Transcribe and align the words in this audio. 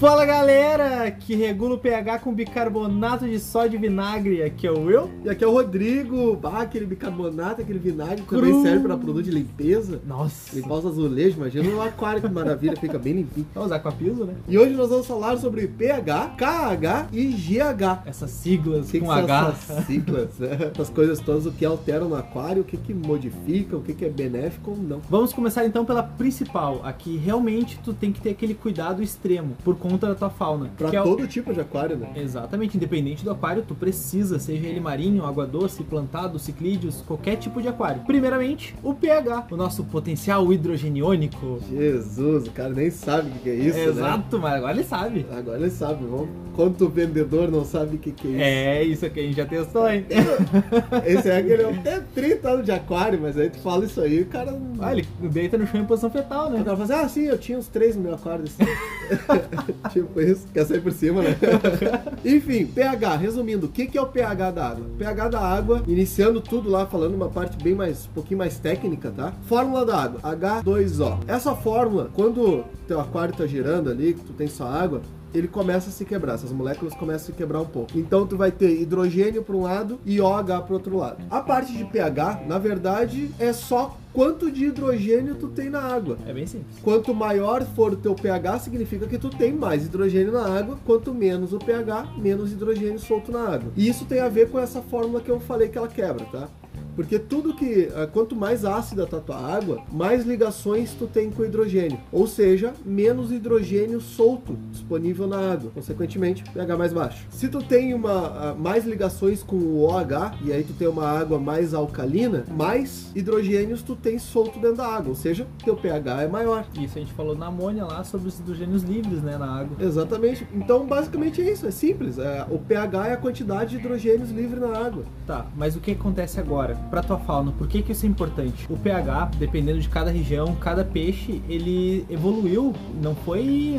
Fala 0.00 0.24
galera, 0.24 1.10
que 1.10 1.34
regula 1.34 1.74
o 1.74 1.78
pH 1.78 2.20
com 2.20 2.32
bicarbonato 2.32 3.28
de 3.28 3.38
sódio 3.38 3.76
e 3.76 3.78
vinagre. 3.78 4.42
Aqui 4.42 4.66
é 4.66 4.70
o 4.70 4.84
Will. 4.84 5.10
E 5.22 5.28
aqui 5.28 5.44
é 5.44 5.46
o 5.46 5.52
Rodrigo. 5.52 6.34
Bah, 6.36 6.62
aquele 6.62 6.86
bicarbonato, 6.86 7.60
aquele 7.60 7.78
vinagre 7.78 8.22
Cru. 8.22 8.40
também 8.40 8.62
serve 8.62 8.80
para 8.80 8.96
produto 8.96 9.24
de 9.26 9.30
limpeza. 9.30 10.00
Nossa, 10.06 10.56
Limpar 10.56 10.78
os 10.78 10.86
azulejos, 10.86 11.36
imagina 11.36 11.68
um 11.68 11.82
aquário 11.82 12.22
que 12.22 12.28
maravilha, 12.30 12.76
fica 12.80 12.98
bem 12.98 13.12
limpinho. 13.12 13.46
vamos 13.54 13.66
usar 13.66 13.78
com 13.80 13.90
a 13.90 13.92
piso, 13.92 14.24
né? 14.24 14.32
E 14.48 14.56
hoje 14.56 14.72
nós 14.74 14.88
vamos 14.88 15.06
falar 15.06 15.36
sobre 15.36 15.66
pH, 15.66 16.34
KH 16.34 17.08
e 17.12 17.26
GH. 17.26 18.06
Essas 18.06 18.30
siglas 18.30 18.90
que, 18.90 19.00
com 19.00 19.06
que 19.06 19.12
H. 19.12 19.48
essas 19.50 19.84
siglas? 19.84 20.30
né? 20.38 20.70
Essas 20.72 20.88
coisas 20.88 21.20
todas, 21.20 21.44
o 21.44 21.52
que 21.52 21.62
alteram 21.62 22.08
no 22.08 22.16
aquário, 22.16 22.62
o 22.62 22.64
que, 22.64 22.78
que 22.78 22.94
modifica, 22.94 23.76
o 23.76 23.82
que, 23.82 23.92
que 23.92 24.06
é 24.06 24.08
benéfico 24.08 24.70
ou 24.70 24.78
não. 24.78 25.02
Vamos 25.10 25.34
começar 25.34 25.66
então 25.66 25.84
pela 25.84 26.02
principal. 26.02 26.80
Aqui 26.84 27.18
realmente 27.18 27.78
tu 27.84 27.92
tem 27.92 28.10
que 28.10 28.20
ter 28.22 28.30
aquele 28.30 28.54
cuidado 28.54 29.02
extremo 29.02 29.58
por 29.62 29.76
conta 29.76 29.89
da 29.98 30.14
tua 30.14 30.30
fauna. 30.30 30.70
Pra 30.76 30.88
é 30.90 31.00
o- 31.00 31.04
todo 31.04 31.26
tipo 31.26 31.52
de 31.52 31.60
aquário, 31.60 31.96
né? 31.96 32.08
Exatamente, 32.16 32.76
independente 32.76 33.24
do 33.24 33.30
aquário, 33.30 33.62
tu 33.66 33.74
precisa, 33.74 34.38
seja 34.38 34.66
ele 34.66 34.80
marinho, 34.80 35.24
água 35.24 35.46
doce, 35.46 35.82
plantado, 35.84 36.38
ciclídeos, 36.38 37.02
qualquer 37.06 37.36
tipo 37.36 37.60
de 37.60 37.68
aquário. 37.68 38.02
Primeiramente, 38.06 38.74
o 38.82 38.94
pH, 38.94 39.46
o 39.50 39.56
nosso 39.56 39.84
potencial 39.84 40.52
hidrogeniônico. 40.52 41.60
Jesus, 41.70 42.46
o 42.46 42.50
cara 42.50 42.70
nem 42.70 42.90
sabe 42.90 43.28
o 43.30 43.32
que, 43.40 43.48
é 43.50 43.54
isso, 43.54 43.76
né? 43.78 43.84
Exato, 43.86 44.38
mas 44.38 44.54
agora 44.54 44.72
ele 44.72 44.84
sabe. 44.84 45.26
Agora 45.30 45.58
ele 45.60 45.70
sabe, 45.70 46.04
vamos. 46.04 46.28
Quanto 46.54 46.88
vendedor 46.88 47.50
não 47.50 47.64
sabe 47.64 47.96
o 47.96 47.98
que, 47.98 48.10
que 48.12 48.26
é 48.26 48.30
isso? 48.30 48.40
É, 48.42 48.84
isso 48.84 49.06
aqui 49.06 49.20
a 49.20 49.22
gente 49.22 49.36
já 49.36 49.46
testou, 49.46 49.88
hein? 49.90 50.04
Esse 51.06 51.28
é 51.28 51.38
aquele 51.38 51.64
até 51.64 52.00
30 52.14 52.48
anos 52.50 52.64
de 52.66 52.72
aquário, 52.72 53.18
mas 53.22 53.36
aí 53.38 53.48
tu 53.48 53.58
fala 53.60 53.84
isso 53.84 54.00
aí, 54.00 54.20
o 54.22 54.26
cara. 54.26 54.58
Ah, 54.80 54.92
ele 54.92 55.06
deita 55.20 55.56
no 55.56 55.66
chão 55.66 55.80
em 55.80 55.84
posição 55.86 56.10
fetal, 56.10 56.48
O 56.48 56.50
né? 56.50 56.62
cara 56.64 56.76
fala 56.76 56.84
assim, 56.84 57.04
ah, 57.04 57.08
sim, 57.08 57.22
eu 57.26 57.38
tinha 57.38 57.56
uns 57.58 57.68
três 57.68 57.96
no 57.96 58.02
meu 58.02 58.14
aquário 58.14 58.44
assim. 58.44 58.64
tipo 59.90 60.20
isso, 60.20 60.46
quer 60.52 60.66
sair 60.66 60.80
por 60.80 60.92
cima, 60.92 61.22
né? 61.22 61.36
Enfim, 62.24 62.66
pH, 62.66 63.16
resumindo, 63.16 63.66
o 63.66 63.70
que, 63.70 63.86
que 63.86 63.96
é 63.96 64.02
o 64.02 64.06
pH 64.06 64.50
da 64.50 64.68
água? 64.68 64.86
pH 64.98 65.28
da 65.28 65.40
água, 65.40 65.82
iniciando 65.86 66.40
tudo 66.40 66.68
lá, 66.68 66.86
falando 66.86 67.14
uma 67.14 67.28
parte 67.28 67.62
bem 67.62 67.74
mais, 67.74 68.06
um 68.06 68.12
pouquinho 68.14 68.38
mais 68.38 68.58
técnica, 68.58 69.10
tá? 69.10 69.32
Fórmula 69.42 69.84
da 69.86 69.96
água, 69.96 70.20
H2O. 70.20 71.20
Essa 71.26 71.54
fórmula, 71.54 72.10
quando 72.14 72.64
teu 72.86 73.00
aquário 73.00 73.34
tá 73.34 73.46
girando 73.46 73.90
ali, 73.90 74.14
que 74.14 74.24
tu 74.24 74.32
tem 74.32 74.46
só 74.46 74.66
água, 74.66 75.00
ele 75.34 75.48
começa 75.48 75.88
a 75.90 75.92
se 75.92 76.04
quebrar, 76.04 76.34
essas 76.34 76.52
moléculas 76.52 76.94
começam 76.94 77.22
a 77.22 77.26
se 77.26 77.32
quebrar 77.32 77.60
um 77.60 77.66
pouco. 77.66 77.98
Então 77.98 78.26
tu 78.26 78.36
vai 78.36 78.50
ter 78.50 78.80
hidrogênio 78.80 79.42
para 79.42 79.56
um 79.56 79.62
lado 79.62 79.98
e 80.04 80.20
OH 80.20 80.62
para 80.62 80.74
outro 80.74 80.96
lado. 80.96 81.18
A 81.30 81.40
parte 81.40 81.72
de 81.72 81.84
pH, 81.84 82.42
na 82.46 82.58
verdade, 82.58 83.30
é 83.38 83.52
só 83.52 83.96
quanto 84.12 84.50
de 84.50 84.66
hidrogênio 84.66 85.34
tu 85.34 85.48
tem 85.48 85.70
na 85.70 85.80
água. 85.80 86.18
É 86.26 86.32
bem 86.32 86.46
simples. 86.46 86.78
Quanto 86.82 87.14
maior 87.14 87.62
for 87.64 87.92
o 87.92 87.96
teu 87.96 88.14
pH, 88.14 88.60
significa 88.60 89.06
que 89.06 89.18
tu 89.18 89.30
tem 89.30 89.52
mais 89.52 89.86
hidrogênio 89.86 90.32
na 90.32 90.46
água. 90.46 90.78
Quanto 90.84 91.14
menos 91.14 91.52
o 91.52 91.58
pH, 91.58 92.14
menos 92.16 92.52
hidrogênio 92.52 92.98
solto 92.98 93.30
na 93.30 93.42
água. 93.42 93.72
E 93.76 93.88
isso 93.88 94.04
tem 94.04 94.20
a 94.20 94.28
ver 94.28 94.50
com 94.50 94.58
essa 94.58 94.82
fórmula 94.82 95.20
que 95.20 95.30
eu 95.30 95.40
falei 95.40 95.68
que 95.68 95.78
ela 95.78 95.88
quebra, 95.88 96.24
tá? 96.26 96.48
Porque 96.94 97.18
tudo 97.18 97.54
que. 97.54 97.88
ah, 97.94 98.06
Quanto 98.06 98.34
mais 98.34 98.64
ácida 98.64 99.06
tá 99.06 99.18
a 99.18 99.20
tua 99.20 99.36
água, 99.36 99.82
mais 99.92 100.24
ligações 100.24 100.94
tu 100.94 101.06
tem 101.06 101.30
com 101.30 101.42
o 101.42 101.44
hidrogênio. 101.44 101.98
Ou 102.12 102.26
seja, 102.26 102.72
menos 102.84 103.30
hidrogênio 103.30 104.00
solto 104.00 104.56
disponível 104.70 105.26
na 105.26 105.52
água. 105.52 105.70
Consequentemente, 105.74 106.42
pH 106.52 106.76
mais 106.76 106.92
baixo. 106.92 107.26
Se 107.30 107.48
tu 107.48 107.62
tem 107.62 107.94
uma, 107.94 108.12
ah, 108.12 108.54
mais 108.58 108.84
ligações 108.84 109.42
com 109.42 109.56
o 109.56 109.84
OH, 109.84 110.34
e 110.44 110.52
aí 110.52 110.64
tu 110.64 110.72
tem 110.72 110.88
uma 110.88 111.06
água 111.06 111.38
mais 111.38 111.74
alcalina, 111.74 112.44
mais 112.50 113.10
hidrogênios 113.14 113.82
tu 113.82 113.94
tem 113.94 114.18
solto 114.18 114.58
dentro 114.58 114.78
da 114.78 114.86
água. 114.86 115.10
Ou 115.10 115.14
seja, 115.14 115.46
teu 115.64 115.76
pH 115.76 116.22
é 116.22 116.28
maior. 116.28 116.66
Isso 116.78 116.98
a 116.98 117.00
gente 117.00 117.12
falou 117.12 117.36
na 117.36 117.46
amônia 117.46 117.84
lá 117.84 118.02
sobre 118.04 118.28
os 118.28 118.38
hidrogênios 118.38 118.82
livres, 118.82 119.22
né, 119.22 119.36
na 119.36 119.60
água. 119.60 119.76
Exatamente. 119.80 120.46
Então, 120.54 120.86
basicamente 120.86 121.40
é 121.40 121.50
isso. 121.50 121.66
É 121.66 121.70
simples. 121.70 122.18
É, 122.18 122.46
o 122.50 122.58
pH 122.58 123.08
é 123.08 123.12
a 123.12 123.16
quantidade 123.16 123.70
de 123.70 123.76
hidrogênios 123.76 124.30
livre 124.30 124.58
na 124.58 124.76
água. 124.76 125.04
Tá, 125.26 125.46
mas 125.56 125.76
o 125.76 125.80
que 125.80 125.92
acontece 125.92 126.40
agora? 126.40 126.76
Pra 126.88 127.02
tua 127.02 127.18
fauna, 127.18 127.52
por 127.52 127.68
que, 127.68 127.82
que 127.82 127.92
isso 127.92 128.04
é 128.04 128.08
importante? 128.08 128.66
O 128.68 128.76
pH, 128.76 129.30
dependendo 129.38 129.78
de 129.78 129.88
cada 129.88 130.10
região, 130.10 130.54
cada 130.56 130.84
peixe, 130.84 131.40
ele 131.48 132.04
evoluiu. 132.10 132.72
Não 133.00 133.14
foi 133.14 133.76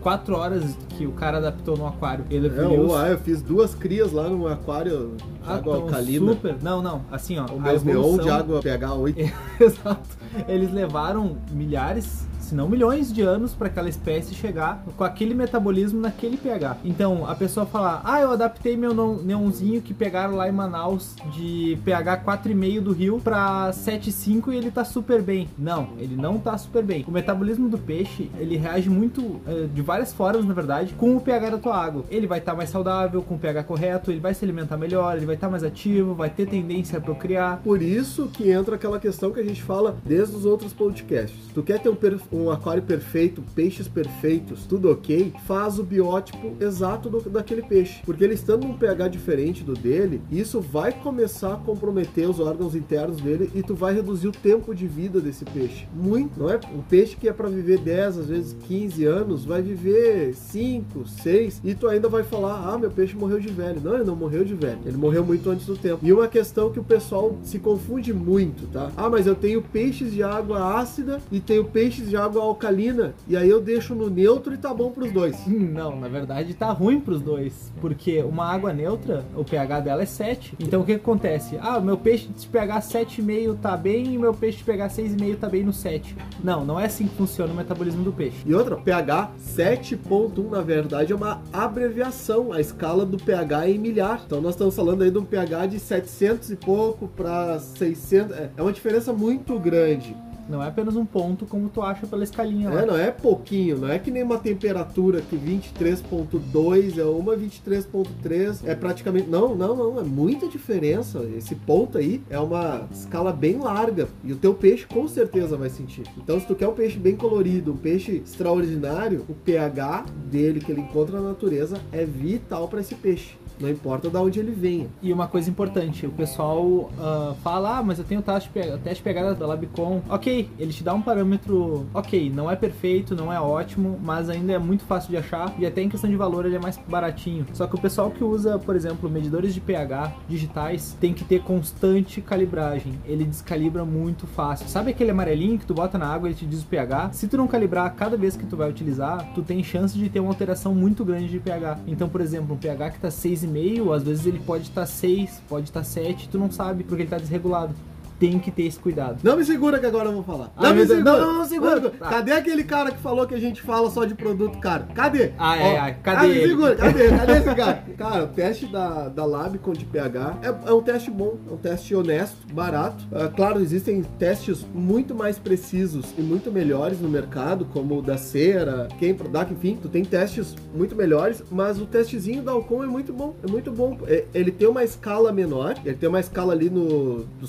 4 0.00 0.34
horas 0.34 0.76
que 0.90 1.06
o 1.06 1.12
cara 1.12 1.38
adaptou 1.38 1.76
no 1.76 1.86
aquário. 1.86 2.24
Ele 2.30 2.48
É, 2.48 2.66
ou, 2.66 2.96
ah, 2.96 3.08
eu 3.08 3.18
fiz 3.18 3.42
duas 3.42 3.74
crias 3.74 4.12
lá 4.12 4.28
no 4.28 4.46
aquário 4.48 5.12
de 5.18 5.24
Ah, 5.46 5.56
água 5.56 5.76
alcalina. 5.76 6.32
super. 6.32 6.56
Não, 6.62 6.80
não. 6.80 7.02
Assim, 7.10 7.38
ó. 7.38 7.46
O 7.46 7.60
meu 7.60 7.74
evolução- 7.74 8.24
de 8.24 8.30
água 8.30 8.60
pH 8.62 8.94
8. 8.94 9.18
Exato. 9.60 10.08
Eles 10.48 10.72
levaram 10.72 11.36
milhares, 11.50 12.26
se 12.48 12.54
não 12.54 12.68
milhões 12.68 13.12
de 13.12 13.20
anos 13.20 13.52
para 13.52 13.66
aquela 13.66 13.90
espécie 13.90 14.34
chegar 14.34 14.82
com 14.96 15.04
aquele 15.04 15.34
metabolismo 15.34 16.00
naquele 16.00 16.38
pH. 16.38 16.78
Então, 16.82 17.26
a 17.26 17.34
pessoa 17.34 17.66
falar: 17.66 18.00
"Ah, 18.04 18.20
eu 18.20 18.30
adaptei 18.30 18.76
meu 18.76 18.94
neonzinho 19.22 19.82
que 19.82 19.92
pegaram 19.92 20.34
lá 20.34 20.48
em 20.48 20.52
Manaus 20.52 21.14
de 21.34 21.78
pH 21.84 22.18
4,5 22.18 22.80
do 22.80 22.92
rio 22.92 23.20
para 23.22 23.70
7,5 23.72 24.50
e 24.50 24.56
ele 24.56 24.70
tá 24.70 24.82
super 24.82 25.20
bem". 25.20 25.48
Não, 25.58 25.90
ele 25.98 26.16
não 26.16 26.38
tá 26.38 26.56
super 26.56 26.82
bem. 26.82 27.04
O 27.06 27.10
metabolismo 27.10 27.68
do 27.68 27.76
peixe, 27.76 28.30
ele 28.38 28.56
reage 28.56 28.88
muito 28.88 29.40
eh, 29.46 29.68
de 29.72 29.82
várias 29.82 30.12
formas, 30.14 30.44
na 30.46 30.54
verdade, 30.54 30.94
com 30.94 31.16
o 31.16 31.20
pH 31.20 31.50
da 31.50 31.58
tua 31.58 31.76
água. 31.76 32.04
Ele 32.10 32.26
vai 32.26 32.38
estar 32.38 32.54
mais 32.54 32.70
saudável, 32.70 33.20
com 33.22 33.34
o 33.34 33.38
pH 33.38 33.64
correto, 33.64 34.10
ele 34.10 34.20
vai 34.20 34.32
se 34.32 34.44
alimentar 34.44 34.78
melhor, 34.78 35.16
ele 35.16 35.26
vai 35.26 35.34
estar 35.34 35.50
mais 35.50 35.62
ativo, 35.62 36.14
vai 36.14 36.30
ter 36.30 36.46
tendência 36.46 36.98
a 36.98 37.00
procriar. 37.00 37.60
Por 37.62 37.82
isso 37.82 38.28
que 38.32 38.50
entra 38.50 38.76
aquela 38.76 38.98
questão 38.98 39.30
que 39.32 39.40
a 39.40 39.44
gente 39.44 39.62
fala 39.62 39.96
desde 40.04 40.34
os 40.34 40.46
outros 40.46 40.72
podcasts. 40.72 41.38
Tu 41.54 41.62
quer 41.62 41.78
ter 41.80 41.90
um, 41.90 41.96
per- 42.38 42.48
um 42.48 42.50
aquário 42.50 42.82
perfeito, 42.82 43.42
peixes 43.54 43.88
perfeitos, 43.88 44.64
tudo 44.66 44.90
ok, 44.90 45.32
faz 45.46 45.78
o 45.78 45.82
biótipo 45.84 46.52
exato 46.60 47.08
do- 47.10 47.28
daquele 47.30 47.62
peixe. 47.62 48.00
Porque 48.04 48.24
ele 48.24 48.34
estando 48.34 48.66
num 48.66 48.74
pH 48.74 49.08
diferente 49.08 49.62
do 49.64 49.74
dele, 49.74 50.20
isso 50.30 50.60
vai 50.60 50.92
começar 50.92 51.54
a 51.54 51.56
comprometer 51.56 52.28
os 52.28 52.40
órgãos 52.40 52.74
internos 52.74 53.20
dele 53.20 53.50
e 53.54 53.62
tu 53.62 53.74
vai 53.74 53.94
reduzir 53.94 54.28
o 54.28 54.32
tempo 54.32 54.74
de 54.74 54.86
vida 54.86 55.20
desse 55.20 55.44
peixe. 55.44 55.86
Muito, 55.94 56.38
não 56.40 56.50
é? 56.50 56.60
Um 56.74 56.80
peixe 56.82 57.16
que 57.16 57.28
é 57.28 57.32
para 57.32 57.48
viver 57.48 57.78
10, 57.78 58.18
às 58.18 58.26
vezes 58.26 58.56
15 58.66 59.04
anos, 59.04 59.44
vai 59.44 59.60
viver 59.62 60.34
5, 60.34 61.06
6 61.06 61.60
e 61.64 61.74
tu 61.74 61.88
ainda 61.88 62.08
vai 62.08 62.22
falar: 62.22 62.72
"Ah, 62.72 62.78
meu 62.78 62.90
peixe 62.90 63.16
morreu 63.16 63.40
de 63.40 63.48
velho". 63.48 63.80
Não, 63.82 63.94
ele 63.94 64.04
não 64.04 64.16
morreu 64.16 64.44
de 64.44 64.54
velho. 64.54 64.78
Ele 64.84 64.96
morreu 64.96 65.24
muito 65.24 65.48
antes 65.50 65.66
do 65.66 65.76
tempo. 65.76 65.98
E 66.02 66.12
uma 66.12 66.28
questão 66.28 66.70
que 66.70 66.78
o 66.80 66.84
pessoal 66.84 67.36
se 67.42 67.58
confunde 67.58 68.12
muito, 68.12 68.66
tá? 68.72 68.90
Ah, 68.96 69.08
mas 69.08 69.26
eu 69.26 69.34
tenho 69.34 69.62
peixes 69.62 70.12
de 70.12 70.22
água 70.22 70.78
ácida 70.78 71.20
e 71.30 71.40
tenho 71.40 71.64
peixes 71.64 72.08
de 72.08 72.16
água 72.16 72.27
alcalina 72.36 73.14
e 73.26 73.36
aí 73.36 73.48
eu 73.48 73.60
deixo 73.60 73.94
no 73.94 74.10
neutro 74.10 74.52
e 74.52 74.58
tá 74.58 74.74
bom 74.74 74.90
pros 74.90 75.10
dois. 75.12 75.46
Não, 75.46 75.98
na 75.98 76.08
verdade 76.08 76.52
tá 76.54 76.70
ruim 76.70 77.00
pros 77.00 77.20
dois. 77.22 77.72
Porque 77.80 78.22
uma 78.22 78.46
água 78.46 78.72
neutra, 78.72 79.24
o 79.34 79.44
pH 79.44 79.80
dela 79.80 80.02
é 80.02 80.06
7. 80.06 80.56
Então 80.60 80.80
o 80.80 80.84
que, 80.84 80.94
que 80.94 81.00
acontece? 81.00 81.58
Ah, 81.60 81.78
o 81.78 81.82
meu 81.82 81.96
peixe 81.96 82.28
de 82.28 82.46
pH 82.46 82.80
7,5 82.80 83.58
tá 83.60 83.76
bem 83.76 84.14
e 84.14 84.18
meu 84.18 84.34
peixe 84.34 84.58
de 84.58 84.64
pH 84.64 84.88
6,5 84.88 85.38
tá 85.38 85.48
bem 85.48 85.64
no 85.64 85.72
7. 85.72 86.16
Não, 86.42 86.64
não 86.64 86.78
é 86.78 86.86
assim 86.86 87.06
que 87.06 87.14
funciona 87.14 87.52
o 87.52 87.56
metabolismo 87.56 88.04
do 88.04 88.12
peixe. 88.12 88.38
E 88.44 88.54
outra, 88.54 88.76
pH 88.76 89.30
7.1 89.40 90.50
na 90.50 90.60
verdade 90.60 91.12
é 91.12 91.16
uma 91.16 91.40
abreviação, 91.52 92.52
a 92.52 92.60
escala 92.60 93.06
do 93.06 93.16
pH 93.16 93.70
em 93.70 93.78
milhar. 93.78 94.22
Então 94.26 94.40
nós 94.40 94.54
estamos 94.54 94.74
falando 94.74 95.02
aí 95.02 95.10
de 95.10 95.18
um 95.18 95.24
pH 95.24 95.66
de 95.66 95.78
700 95.78 96.50
e 96.50 96.56
pouco 96.56 97.08
para 97.08 97.58
600, 97.58 98.36
é 98.36 98.50
é 98.58 98.62
uma 98.62 98.72
diferença 98.72 99.12
muito 99.12 99.56
grande. 99.58 100.16
Não 100.48 100.62
é 100.62 100.68
apenas 100.68 100.96
um 100.96 101.04
ponto 101.04 101.46
como 101.46 101.68
tu 101.68 101.82
acha 101.82 102.06
pela 102.06 102.24
escalinha 102.24 102.70
lá. 102.70 102.82
É, 102.82 102.86
não 102.86 102.96
é 102.96 103.10
pouquinho, 103.10 103.78
não 103.78 103.88
é 103.88 103.98
que 103.98 104.10
nem 104.10 104.22
uma 104.22 104.38
temperatura 104.38 105.20
que 105.20 105.36
23.2 105.36 106.98
é 106.98 107.04
uma 107.04 107.36
23.3 107.36 108.60
é 108.64 108.74
praticamente 108.74 109.28
não, 109.28 109.54
não, 109.54 109.76
não, 109.76 110.00
é 110.00 110.02
muita 110.02 110.48
diferença. 110.48 111.22
Esse 111.36 111.54
ponto 111.54 111.98
aí 111.98 112.22
é 112.30 112.38
uma 112.38 112.88
escala 112.90 113.32
bem 113.32 113.58
larga 113.58 114.08
e 114.24 114.32
o 114.32 114.36
teu 114.36 114.54
peixe 114.54 114.86
com 114.86 115.06
certeza 115.06 115.56
vai 115.56 115.68
sentir. 115.68 116.04
Então, 116.16 116.40
se 116.40 116.46
tu 116.46 116.54
quer 116.54 116.68
um 116.68 116.74
peixe 116.74 116.98
bem 116.98 117.16
colorido, 117.16 117.72
um 117.72 117.76
peixe 117.76 118.22
extraordinário, 118.24 119.24
o 119.28 119.34
pH 119.34 120.06
dele 120.30 120.60
que 120.60 120.72
ele 120.72 120.80
encontra 120.80 121.20
na 121.20 121.28
natureza 121.28 121.78
é 121.92 122.04
vital 122.04 122.68
para 122.68 122.80
esse 122.80 122.94
peixe. 122.94 123.36
Não 123.60 123.68
importa 123.68 124.08
de 124.08 124.16
onde 124.16 124.38
ele 124.38 124.52
venha. 124.52 124.86
E 125.02 125.12
uma 125.12 125.26
coisa 125.26 125.50
importante, 125.50 126.06
o 126.06 126.10
pessoal 126.10 126.90
ah, 126.98 127.34
fala, 127.42 127.78
ah, 127.78 127.82
mas 127.82 127.98
eu 127.98 128.04
tenho 128.04 128.22
teste, 128.22 128.50
teste 128.82 129.02
pegada 129.02 129.34
da 129.34 129.46
Labicon. 129.46 130.02
Ok, 130.08 130.48
ele 130.58 130.72
te 130.72 130.82
dá 130.82 130.94
um 130.94 131.02
parâmetro, 131.02 131.86
ok, 131.92 132.30
não 132.30 132.50
é 132.50 132.56
perfeito, 132.56 133.14
não 133.14 133.32
é 133.32 133.40
ótimo, 133.40 133.98
mas 134.02 134.28
ainda 134.28 134.52
é 134.52 134.58
muito 134.58 134.84
fácil 134.84 135.10
de 135.10 135.16
achar 135.16 135.54
e 135.58 135.66
até 135.66 135.82
em 135.82 135.88
questão 135.88 136.08
de 136.08 136.16
valor 136.16 136.46
ele 136.46 136.56
é 136.56 136.60
mais 136.60 136.78
baratinho. 136.88 137.46
Só 137.52 137.66
que 137.66 137.74
o 137.74 137.80
pessoal 137.80 138.10
que 138.10 138.22
usa, 138.22 138.58
por 138.58 138.76
exemplo, 138.76 139.08
medidores 139.10 139.54
de 139.54 139.60
pH 139.60 140.12
digitais 140.28 140.96
tem 141.00 141.12
que 141.12 141.24
ter 141.24 141.42
constante 141.42 142.20
calibragem. 142.20 142.94
Ele 143.06 143.24
descalibra 143.24 143.84
muito 143.84 144.26
fácil. 144.26 144.68
Sabe 144.68 144.90
aquele 144.90 145.10
amarelinho 145.10 145.58
que 145.58 145.66
tu 145.66 145.74
bota 145.74 145.98
na 145.98 146.06
água 146.06 146.28
e 146.28 146.32
ele 146.32 146.38
te 146.38 146.46
diz 146.46 146.62
o 146.62 146.66
pH? 146.66 147.12
Se 147.12 147.28
tu 147.28 147.36
não 147.36 147.46
calibrar 147.46 147.94
cada 147.94 148.16
vez 148.16 148.36
que 148.36 148.46
tu 148.46 148.56
vai 148.56 148.70
utilizar, 148.70 149.32
tu 149.34 149.42
tem 149.42 149.62
chance 149.62 149.96
de 149.96 150.08
ter 150.08 150.20
uma 150.20 150.30
alteração 150.30 150.74
muito 150.74 151.04
grande 151.04 151.28
de 151.28 151.38
pH. 151.38 151.80
Então, 151.86 152.08
por 152.08 152.20
exemplo, 152.20 152.54
um 152.54 152.58
pH 152.58 152.90
que 152.90 153.00
tá 153.00 153.10
6,5, 153.52 153.94
às 153.94 154.02
vezes 154.02 154.26
ele 154.26 154.38
pode 154.38 154.64
estar 154.64 154.86
6, 154.86 155.42
pode 155.48 155.66
estar 155.66 155.84
7, 155.84 156.28
tu 156.28 156.38
não 156.38 156.50
sabe 156.50 156.84
porque 156.84 157.02
ele 157.02 157.10
tá 157.10 157.18
desregulado. 157.18 157.74
Tem 158.18 158.38
que 158.38 158.50
ter 158.50 158.64
esse 158.64 158.78
cuidado. 158.78 159.18
Não 159.22 159.36
me 159.36 159.44
segura 159.44 159.78
que 159.78 159.86
agora 159.86 160.08
eu 160.08 160.12
vou 160.12 160.22
falar. 160.22 160.52
Ai, 160.56 160.64
não 160.64 160.70
me 160.70 160.76
meu 160.76 160.86
Deus, 160.86 160.98
segura. 160.98 161.18
não, 161.18 161.26
não, 161.26 161.38
não 161.38 161.44
segura. 161.44 161.80
Tá. 161.90 162.08
Cadê 162.08 162.32
aquele 162.32 162.64
cara 162.64 162.90
que 162.90 162.98
falou 162.98 163.26
que 163.26 163.34
a 163.34 163.40
gente 163.40 163.62
fala 163.62 163.90
só 163.90 164.04
de 164.04 164.14
produto 164.14 164.58
caro? 164.58 164.84
Cadê? 164.94 165.32
Ai, 165.38 165.60
Ó, 165.60 165.66
ai, 165.66 165.76
ai, 165.76 165.96
cadê 166.02 166.26
ah, 166.26 166.28
me 166.28 166.48
segura, 166.48 166.74
cadê? 166.76 167.08
Cadê 167.18 167.32
esse 167.32 167.54
cara? 167.54 167.84
Cara, 167.96 168.24
o 168.24 168.28
teste 168.28 168.66
da, 168.66 169.08
da 169.08 169.24
Labicon 169.24 169.72
de 169.72 169.84
pH 169.84 170.38
é, 170.42 170.70
é 170.70 170.72
um 170.72 170.82
teste 170.82 171.10
bom, 171.10 171.36
é 171.48 171.52
um 171.52 171.56
teste 171.56 171.94
honesto, 171.94 172.36
barato. 172.52 173.04
Ah, 173.12 173.28
claro, 173.34 173.60
existem 173.60 174.02
testes 174.18 174.64
muito 174.74 175.14
mais 175.14 175.38
precisos 175.38 176.06
e 176.16 176.22
muito 176.22 176.50
melhores 176.50 177.00
no 177.00 177.08
mercado, 177.08 177.66
como 177.72 177.98
o 177.98 178.02
da 178.02 178.16
cera, 178.16 178.88
quem 178.98 179.14
Product, 179.14 179.52
enfim, 179.52 179.76
tu 179.80 179.88
tem 179.88 180.04
testes 180.04 180.54
muito 180.74 180.94
melhores, 180.94 181.42
mas 181.50 181.80
o 181.80 181.86
testezinho 181.86 182.42
da 182.42 182.52
Alcon 182.52 182.84
é 182.84 182.86
muito 182.86 183.12
bom, 183.12 183.34
é 183.46 183.50
muito 183.50 183.70
bom. 183.72 183.98
É- 184.06 184.24
ele 184.32 184.50
tem 184.52 184.68
uma 184.68 184.84
escala 184.84 185.32
menor, 185.32 185.74
ele 185.84 185.96
tem 185.96 186.08
uma 186.08 186.20
escala 186.20 186.52
ali 186.52 186.70
no 186.70 187.24
do 187.40 187.46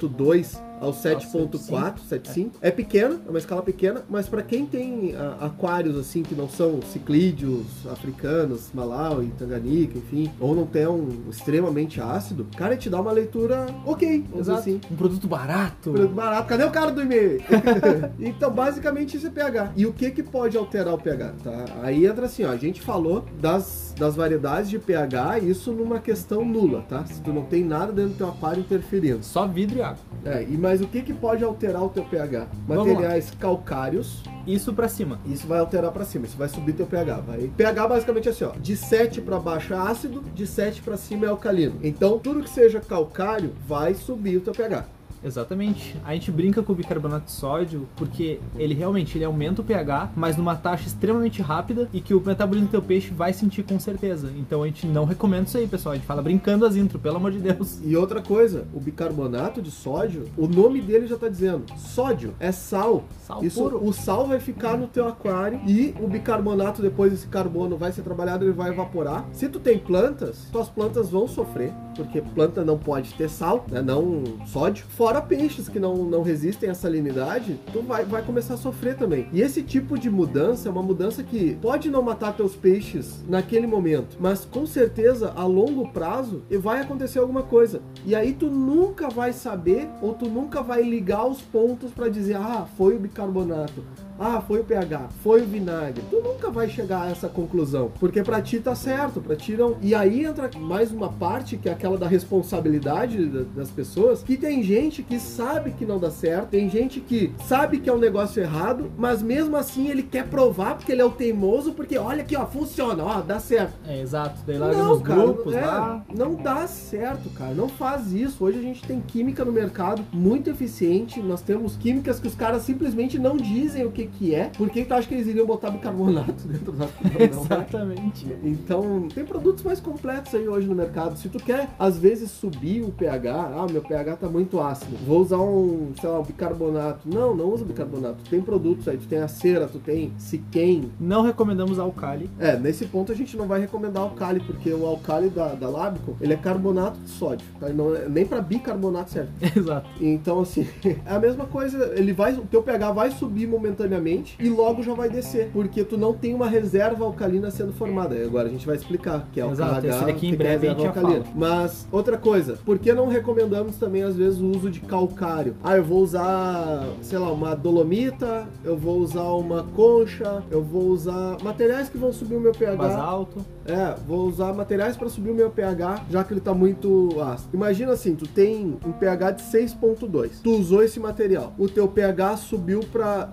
6.2 0.00 0.69
ao 0.80 0.92
7.4, 0.92 1.98
7.5. 2.10 2.52
É 2.60 2.70
pequena, 2.70 3.20
é 3.26 3.30
uma 3.30 3.38
escala 3.38 3.62
pequena, 3.62 4.02
mas 4.08 4.28
para 4.28 4.42
quem 4.42 4.66
tem 4.66 5.14
aquários 5.40 5.96
assim 5.96 6.22
que 6.22 6.34
não 6.34 6.48
são 6.48 6.80
ciclídeos 6.82 7.86
africanos, 7.90 8.70
Malawi, 8.72 9.32
Tanganica, 9.38 9.98
enfim, 9.98 10.32
ou 10.40 10.54
não 10.54 10.66
tem 10.66 10.86
um 10.86 11.24
extremamente 11.28 12.00
ácido, 12.00 12.46
cara, 12.56 12.76
te 12.76 12.88
dá 12.88 13.00
uma 13.00 13.12
leitura 13.12 13.66
ok, 13.84 14.24
vamos 14.30 14.46
dizer 14.46 14.58
assim. 14.58 14.80
Um 14.90 14.96
produto 14.96 15.28
barato. 15.28 15.92
Preço 15.92 16.08
barato. 16.08 16.48
Cadê 16.48 16.64
o 16.64 16.70
cara 16.70 16.90
do 16.90 17.02
e-mail? 17.02 17.42
então, 18.18 18.50
basicamente, 18.50 19.16
isso 19.16 19.26
é 19.26 19.30
pH. 19.30 19.72
E 19.76 19.86
o 19.86 19.92
que 19.92 20.10
que 20.10 20.22
pode 20.22 20.56
alterar 20.56 20.94
o 20.94 20.98
pH? 20.98 21.34
Tá? 21.44 21.64
Aí 21.82 22.06
entra 22.06 22.26
assim, 22.26 22.44
ó, 22.44 22.50
a 22.50 22.56
gente 22.56 22.80
falou 22.80 23.24
das, 23.40 23.94
das 23.98 24.16
variedades 24.16 24.70
de 24.70 24.78
pH, 24.78 25.40
isso 25.40 25.72
numa 25.72 25.98
questão 25.98 26.44
nula, 26.44 26.84
tá? 26.88 27.04
Se 27.04 27.20
tu 27.20 27.32
não 27.32 27.44
tem 27.44 27.64
nada 27.64 27.92
dentro 27.92 28.10
do 28.10 28.16
teu 28.16 28.28
aquário 28.28 28.60
interferindo. 28.60 29.22
Só 29.22 29.46
vidro 29.46 29.78
e 29.78 29.82
água. 29.82 29.98
É, 30.24 30.42
e 30.42 30.56
mas 30.56 30.80
o 30.80 30.86
que 30.86 31.02
que 31.02 31.12
pode 31.12 31.42
alterar 31.42 31.82
o 31.82 31.88
teu 31.88 32.04
pH? 32.04 32.46
Materiais 32.68 33.30
calcários, 33.38 34.22
Isso 34.46 34.72
pra 34.72 34.88
cima. 34.88 35.18
isso 35.26 35.46
vai 35.46 35.60
alterar 35.60 35.90
pra 35.92 36.04
cima, 36.04 36.26
isso 36.26 36.36
vai 36.36 36.48
subir 36.48 36.72
teu 36.72 36.86
pH. 36.86 37.20
Vai... 37.20 37.50
pH 37.56 37.88
basicamente 37.88 38.28
é 38.28 38.30
assim, 38.30 38.44
ó, 38.44 38.50
de 38.50 38.76
7 38.76 39.20
pra 39.20 39.38
baixo 39.38 39.72
é 39.72 39.78
ácido, 39.78 40.22
de 40.34 40.46
7 40.46 40.82
pra 40.82 40.96
cima 40.96 41.26
é 41.26 41.28
alcalino. 41.28 41.78
Então, 41.82 42.18
tudo 42.18 42.42
que 42.42 42.50
seja 42.50 42.80
calcário 42.80 43.52
vai 43.66 43.94
subir 43.94 44.36
o 44.36 44.40
teu 44.40 44.52
pH. 44.52 44.84
Exatamente. 45.22 45.96
A 46.04 46.14
gente 46.14 46.30
brinca 46.30 46.62
com 46.62 46.72
o 46.72 46.76
bicarbonato 46.76 47.26
de 47.26 47.32
sódio 47.32 47.88
porque 47.96 48.40
ele 48.56 48.74
realmente 48.74 49.16
ele 49.16 49.24
aumenta 49.24 49.60
o 49.60 49.64
pH, 49.64 50.10
mas 50.16 50.36
numa 50.36 50.56
taxa 50.56 50.86
extremamente 50.86 51.42
rápida 51.42 51.88
e 51.92 52.00
que 52.00 52.14
o 52.14 52.20
metabolismo 52.20 52.68
do 52.68 52.70
teu 52.70 52.82
peixe 52.82 53.10
vai 53.10 53.32
sentir 53.32 53.62
com 53.62 53.78
certeza. 53.78 54.32
Então 54.36 54.62
a 54.62 54.66
gente 54.66 54.86
não 54.86 55.04
recomenda 55.04 55.44
isso 55.44 55.58
aí, 55.58 55.66
pessoal. 55.66 55.92
A 55.92 55.96
gente 55.96 56.06
fala 56.06 56.22
brincando 56.22 56.64
as 56.64 56.76
intro, 56.76 56.98
pelo 56.98 57.16
amor 57.16 57.32
de 57.32 57.38
Deus. 57.38 57.80
E 57.84 57.96
outra 57.96 58.22
coisa, 58.22 58.66
o 58.72 58.80
bicarbonato 58.80 59.60
de 59.60 59.70
sódio, 59.70 60.28
o 60.36 60.46
nome 60.46 60.80
dele 60.80 61.06
já 61.06 61.16
tá 61.16 61.28
dizendo, 61.28 61.64
sódio 61.76 62.34
é 62.38 62.52
sal. 62.52 63.04
Sal 63.26 63.44
Isso, 63.44 63.60
puro. 63.60 63.84
o 63.84 63.92
sal 63.92 64.26
vai 64.26 64.40
ficar 64.40 64.76
no 64.76 64.86
teu 64.86 65.06
aquário 65.06 65.60
e 65.66 65.94
o 66.00 66.06
bicarbonato 66.06 66.80
depois 66.82 67.12
esse 67.12 67.26
carbono 67.26 67.76
vai 67.76 67.92
ser 67.92 68.02
trabalhado, 68.02 68.44
ele 68.44 68.52
vai 68.52 68.70
evaporar. 68.70 69.26
Se 69.32 69.48
tu 69.48 69.60
tem 69.60 69.78
plantas, 69.78 70.46
tuas 70.50 70.68
plantas 70.68 71.10
vão 71.10 71.26
sofrer, 71.28 71.72
porque 71.94 72.20
planta 72.20 72.64
não 72.64 72.78
pode 72.78 73.14
ter 73.14 73.28
sal, 73.28 73.64
né, 73.68 73.82
não 73.82 74.22
sódio. 74.46 74.84
Fora 74.88 75.09
peixes 75.18 75.66
que 75.66 75.80
não, 75.80 76.04
não 76.04 76.22
resistem 76.22 76.68
à 76.68 76.74
salinidade, 76.74 77.58
tu 77.72 77.80
vai, 77.80 78.04
vai 78.04 78.22
começar 78.22 78.54
a 78.54 78.58
sofrer 78.58 78.96
também. 78.96 79.26
E 79.32 79.40
esse 79.40 79.62
tipo 79.62 79.98
de 79.98 80.10
mudança 80.10 80.68
é 80.68 80.72
uma 80.72 80.82
mudança 80.82 81.22
que 81.22 81.56
pode 81.62 81.88
não 81.88 82.02
matar 82.02 82.36
teus 82.36 82.54
peixes 82.54 83.24
naquele 83.26 83.66
momento, 83.66 84.18
mas 84.20 84.44
com 84.44 84.66
certeza 84.66 85.32
a 85.34 85.46
longo 85.46 85.88
prazo 85.88 86.42
vai 86.60 86.82
acontecer 86.82 87.18
alguma 87.18 87.42
coisa. 87.42 87.80
E 88.04 88.14
aí 88.14 88.34
tu 88.34 88.50
nunca 88.50 89.08
vai 89.08 89.32
saber 89.32 89.88
ou 90.02 90.12
tu 90.12 90.28
nunca 90.28 90.62
vai 90.62 90.82
ligar 90.82 91.26
os 91.26 91.40
pontos 91.40 91.90
para 91.92 92.10
dizer, 92.10 92.36
ah, 92.36 92.66
foi 92.76 92.96
o 92.96 93.00
bicarbonato. 93.00 93.82
Ah, 94.22 94.38
foi 94.46 94.60
o 94.60 94.64
pH, 94.64 95.08
foi 95.24 95.40
o 95.40 95.46
vinagre. 95.46 96.02
Tu 96.10 96.20
nunca 96.20 96.50
vai 96.50 96.68
chegar 96.68 97.04
a 97.04 97.10
essa 97.10 97.26
conclusão, 97.26 97.90
porque 97.98 98.22
pra 98.22 98.42
ti 98.42 98.60
tá 98.60 98.74
certo, 98.74 99.18
pra 99.18 99.34
ti 99.34 99.56
não. 99.56 99.76
E 99.80 99.94
aí 99.94 100.26
entra 100.26 100.50
mais 100.58 100.92
uma 100.92 101.08
parte 101.08 101.56
que 101.56 101.70
é 101.70 101.72
aquela 101.72 101.96
da 101.96 102.06
responsabilidade 102.06 103.24
da- 103.24 103.44
das 103.56 103.70
pessoas, 103.70 104.22
que 104.22 104.36
tem 104.36 104.62
gente 104.62 105.02
que 105.02 105.18
sabe 105.18 105.70
que 105.70 105.86
não 105.86 105.98
dá 105.98 106.10
certo, 106.10 106.48
tem 106.50 106.68
gente 106.68 107.00
que 107.00 107.32
sabe 107.46 107.80
que 107.80 107.88
é 107.88 107.92
um 107.94 107.98
negócio 107.98 108.42
errado, 108.42 108.90
mas 108.98 109.22
mesmo 109.22 109.56
assim 109.56 109.88
ele 109.88 110.02
quer 110.02 110.26
provar 110.26 110.74
porque 110.76 110.92
ele 110.92 111.00
é 111.00 111.04
o 111.04 111.10
teimoso, 111.10 111.72
porque 111.72 111.96
olha 111.96 112.20
aqui, 112.20 112.36
ó, 112.36 112.44
funciona, 112.44 113.02
ó, 113.02 113.22
dá 113.22 113.40
certo. 113.40 113.72
É, 113.88 114.02
exato. 114.02 114.40
Daí 114.46 114.58
larga 114.58 114.76
Não, 114.76 114.88
nos 114.96 115.02
cara, 115.02 115.22
grupos 115.22 115.54
é, 115.54 115.60
lá. 115.64 116.04
não 116.14 116.34
dá 116.34 116.66
certo, 116.66 117.30
cara. 117.30 117.54
Não 117.54 117.70
faz 117.70 118.12
isso. 118.12 118.44
Hoje 118.44 118.58
a 118.58 118.62
gente 118.62 118.82
tem 118.86 119.00
química 119.00 119.46
no 119.46 119.52
mercado 119.52 120.04
muito 120.12 120.50
eficiente. 120.50 121.20
Nós 121.22 121.40
temos 121.40 121.74
químicas 121.76 122.20
que 122.20 122.26
os 122.26 122.34
caras 122.34 122.62
simplesmente 122.62 123.18
não 123.18 123.36
dizem 123.38 123.86
o 123.86 123.90
que 123.90 124.09
que 124.18 124.34
é. 124.34 124.50
Por 124.56 124.68
que 124.70 124.84
tu 124.84 124.92
acha 124.94 125.06
que 125.08 125.14
eles 125.14 125.26
iriam 125.26 125.46
botar 125.46 125.70
bicarbonato 125.70 126.32
dentro 126.46 126.72
da 126.72 126.86
não, 127.02 127.10
né? 127.10 127.30
Exatamente. 127.30 128.26
Então, 128.44 129.08
tem 129.14 129.24
produtos 129.24 129.62
mais 129.64 129.80
completos 129.80 130.34
aí 130.34 130.48
hoje 130.48 130.66
no 130.66 130.74
mercado. 130.74 131.16
Se 131.16 131.28
tu 131.28 131.38
quer, 131.38 131.68
às 131.78 131.98
vezes, 131.98 132.30
subir 132.30 132.82
o 132.82 132.90
pH, 132.90 133.32
ah, 133.56 133.66
meu 133.70 133.82
pH 133.82 134.16
tá 134.16 134.28
muito 134.28 134.60
ácido, 134.60 134.96
vou 135.06 135.20
usar 135.20 135.38
um, 135.38 135.92
sei 136.00 136.08
lá, 136.08 136.18
um 136.20 136.24
bicarbonato. 136.24 137.08
Não, 137.08 137.34
não 137.34 137.46
usa 137.52 137.64
bicarbonato. 137.64 138.18
Tem 138.28 138.40
produtos 138.40 138.86
aí, 138.88 138.96
tu 138.98 139.06
tem 139.06 139.18
a 139.20 139.28
cera, 139.28 139.66
tu 139.66 139.78
tem 139.78 140.12
Siquem, 140.18 140.90
Não 141.00 141.22
recomendamos 141.22 141.78
alcali. 141.78 142.28
é, 142.38 142.56
nesse 142.56 142.86
ponto 142.86 143.12
a 143.12 143.14
gente 143.14 143.36
não 143.36 143.46
vai 143.46 143.60
recomendar 143.60 144.02
alcali, 144.02 144.40
porque 144.40 144.72
o 144.72 144.86
alcali 144.86 145.28
da, 145.28 145.54
da 145.54 145.68
Labicon, 145.68 146.14
ele 146.20 146.32
é 146.32 146.36
carbonato 146.36 146.98
de 147.00 147.10
sódio, 147.10 147.46
tá? 147.58 147.68
Não 147.70 147.94
é- 147.94 148.08
nem 148.08 148.24
para 148.26 148.40
bicarbonato 148.40 149.10
serve. 149.10 149.30
Exato. 149.56 149.88
Então, 150.00 150.40
assim, 150.40 150.66
é 150.84 150.96
a 151.06 151.18
mesma 151.18 151.46
coisa, 151.46 151.92
ele 151.96 152.12
vai, 152.12 152.32
o 152.34 152.42
teu 152.42 152.62
pH 152.62 152.92
vai 152.92 153.10
subir 153.10 153.46
momentaneamente 153.46 153.99
e 154.38 154.48
logo 154.48 154.82
já 154.82 154.94
vai 154.94 155.08
descer, 155.08 155.50
porque 155.52 155.84
tu 155.84 155.96
não 155.96 156.12
tem 156.12 156.34
uma 156.34 156.48
reserva 156.48 157.04
alcalina 157.04 157.50
sendo 157.50 157.72
formada. 157.72 158.14
E 158.14 158.24
Agora 158.24 158.48
a 158.48 158.50
gente 158.50 158.66
vai 158.66 158.76
explicar, 158.76 159.26
que 159.32 159.40
é 159.40 159.44
o 159.44 159.50
Exato, 159.50 159.86
KH, 159.86 160.06
daqui 160.06 160.28
em 160.28 160.34
breve 160.34 160.68
a 160.68 160.72
gente 160.72 160.86
alcalina. 160.86 161.24
Mas, 161.34 161.86
outra 161.90 162.16
coisa, 162.16 162.58
por 162.64 162.78
que 162.78 162.92
não 162.92 163.08
recomendamos 163.08 163.76
também, 163.76 164.02
às 164.02 164.16
vezes, 164.16 164.40
o 164.40 164.46
uso 164.46 164.70
de 164.70 164.80
calcário? 164.80 165.56
Ah, 165.62 165.76
eu 165.76 165.84
vou 165.84 166.00
usar, 166.00 166.86
sei 167.02 167.18
lá, 167.18 167.30
uma 167.30 167.54
dolomita, 167.54 168.46
eu 168.64 168.76
vou 168.76 168.98
usar 168.98 169.24
uma 169.32 169.64
concha, 169.74 170.42
eu 170.50 170.62
vou 170.62 170.88
usar 170.88 171.36
materiais 171.42 171.88
que 171.88 171.98
vão 171.98 172.12
subir 172.12 172.36
o 172.36 172.40
meu 172.40 172.52
pH. 172.52 172.76
Basalto. 172.76 173.44
É, 173.66 173.94
vou 174.06 174.26
usar 174.26 174.52
materiais 174.52 174.96
para 174.96 175.08
subir 175.08 175.30
o 175.30 175.34
meu 175.34 175.50
pH, 175.50 176.04
já 176.10 176.24
que 176.24 176.32
ele 176.32 176.40
tá 176.40 176.52
muito 176.54 177.20
ácido. 177.20 177.50
Imagina 177.54 177.92
assim, 177.92 178.14
tu 178.14 178.26
tem 178.26 178.76
um 178.84 178.92
pH 178.92 179.32
de 179.32 179.42
6.2. 179.44 180.40
Tu 180.42 180.50
usou 180.50 180.82
esse 180.82 180.98
material. 180.98 181.52
O 181.58 181.68
teu 181.68 181.86
pH 181.86 182.36
subiu 182.38 182.80
para 182.92 183.30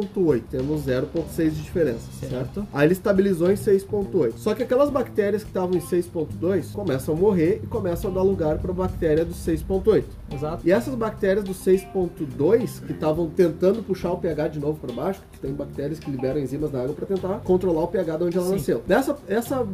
6.8. 0.00 0.42
Temos 0.50 0.86
0.6 0.86 1.50
de 1.50 1.62
diferença, 1.62 2.10
certo. 2.18 2.32
Certo. 2.32 2.66
Aí 2.72 2.86
ele 2.86 2.92
estabilizou 2.92 3.50
em 3.50 3.54
6.8. 3.54 4.34
Só 4.36 4.54
que 4.54 4.62
aquelas 4.62 4.90
bactérias 4.90 5.42
que 5.42 5.50
estavam 5.50 5.76
em 5.76 5.80
6.2 5.80 6.72
começam 6.72 7.14
a 7.14 7.18
morrer 7.18 7.60
e 7.62 7.66
começam 7.66 8.10
a 8.10 8.14
dar 8.14 8.22
lugar 8.22 8.58
para 8.58 8.72
bactéria 8.72 9.24
do 9.24 9.32
6.8. 9.34 10.04
Exato. 10.32 10.66
E 10.66 10.72
essas 10.72 10.94
bactérias 10.94 11.44
do 11.44 11.52
6.2 11.52 12.84
que 12.84 12.92
estavam 12.92 13.28
tentando 13.30 13.82
puxar 13.82 14.12
o 14.12 14.18
pH 14.18 14.48
de 14.48 14.58
novo 14.58 14.78
para 14.78 14.92
baixo, 14.92 15.22
que 15.32 15.38
tem 15.38 15.52
bactérias 15.52 15.98
que 15.98 16.10
liberam 16.10 16.40
enzimas 16.40 16.72
na 16.72 16.82
água 16.82 16.94
para 16.94 17.06
tentar 17.06 17.40
controlar 17.40 17.82
o 17.84 17.88
pH 17.88 18.16
de 18.16 18.24
onde 18.24 18.36
ela 18.36 18.46
Sim. 18.46 18.52
nasceu. 18.54 18.82
Essa 19.28 19.66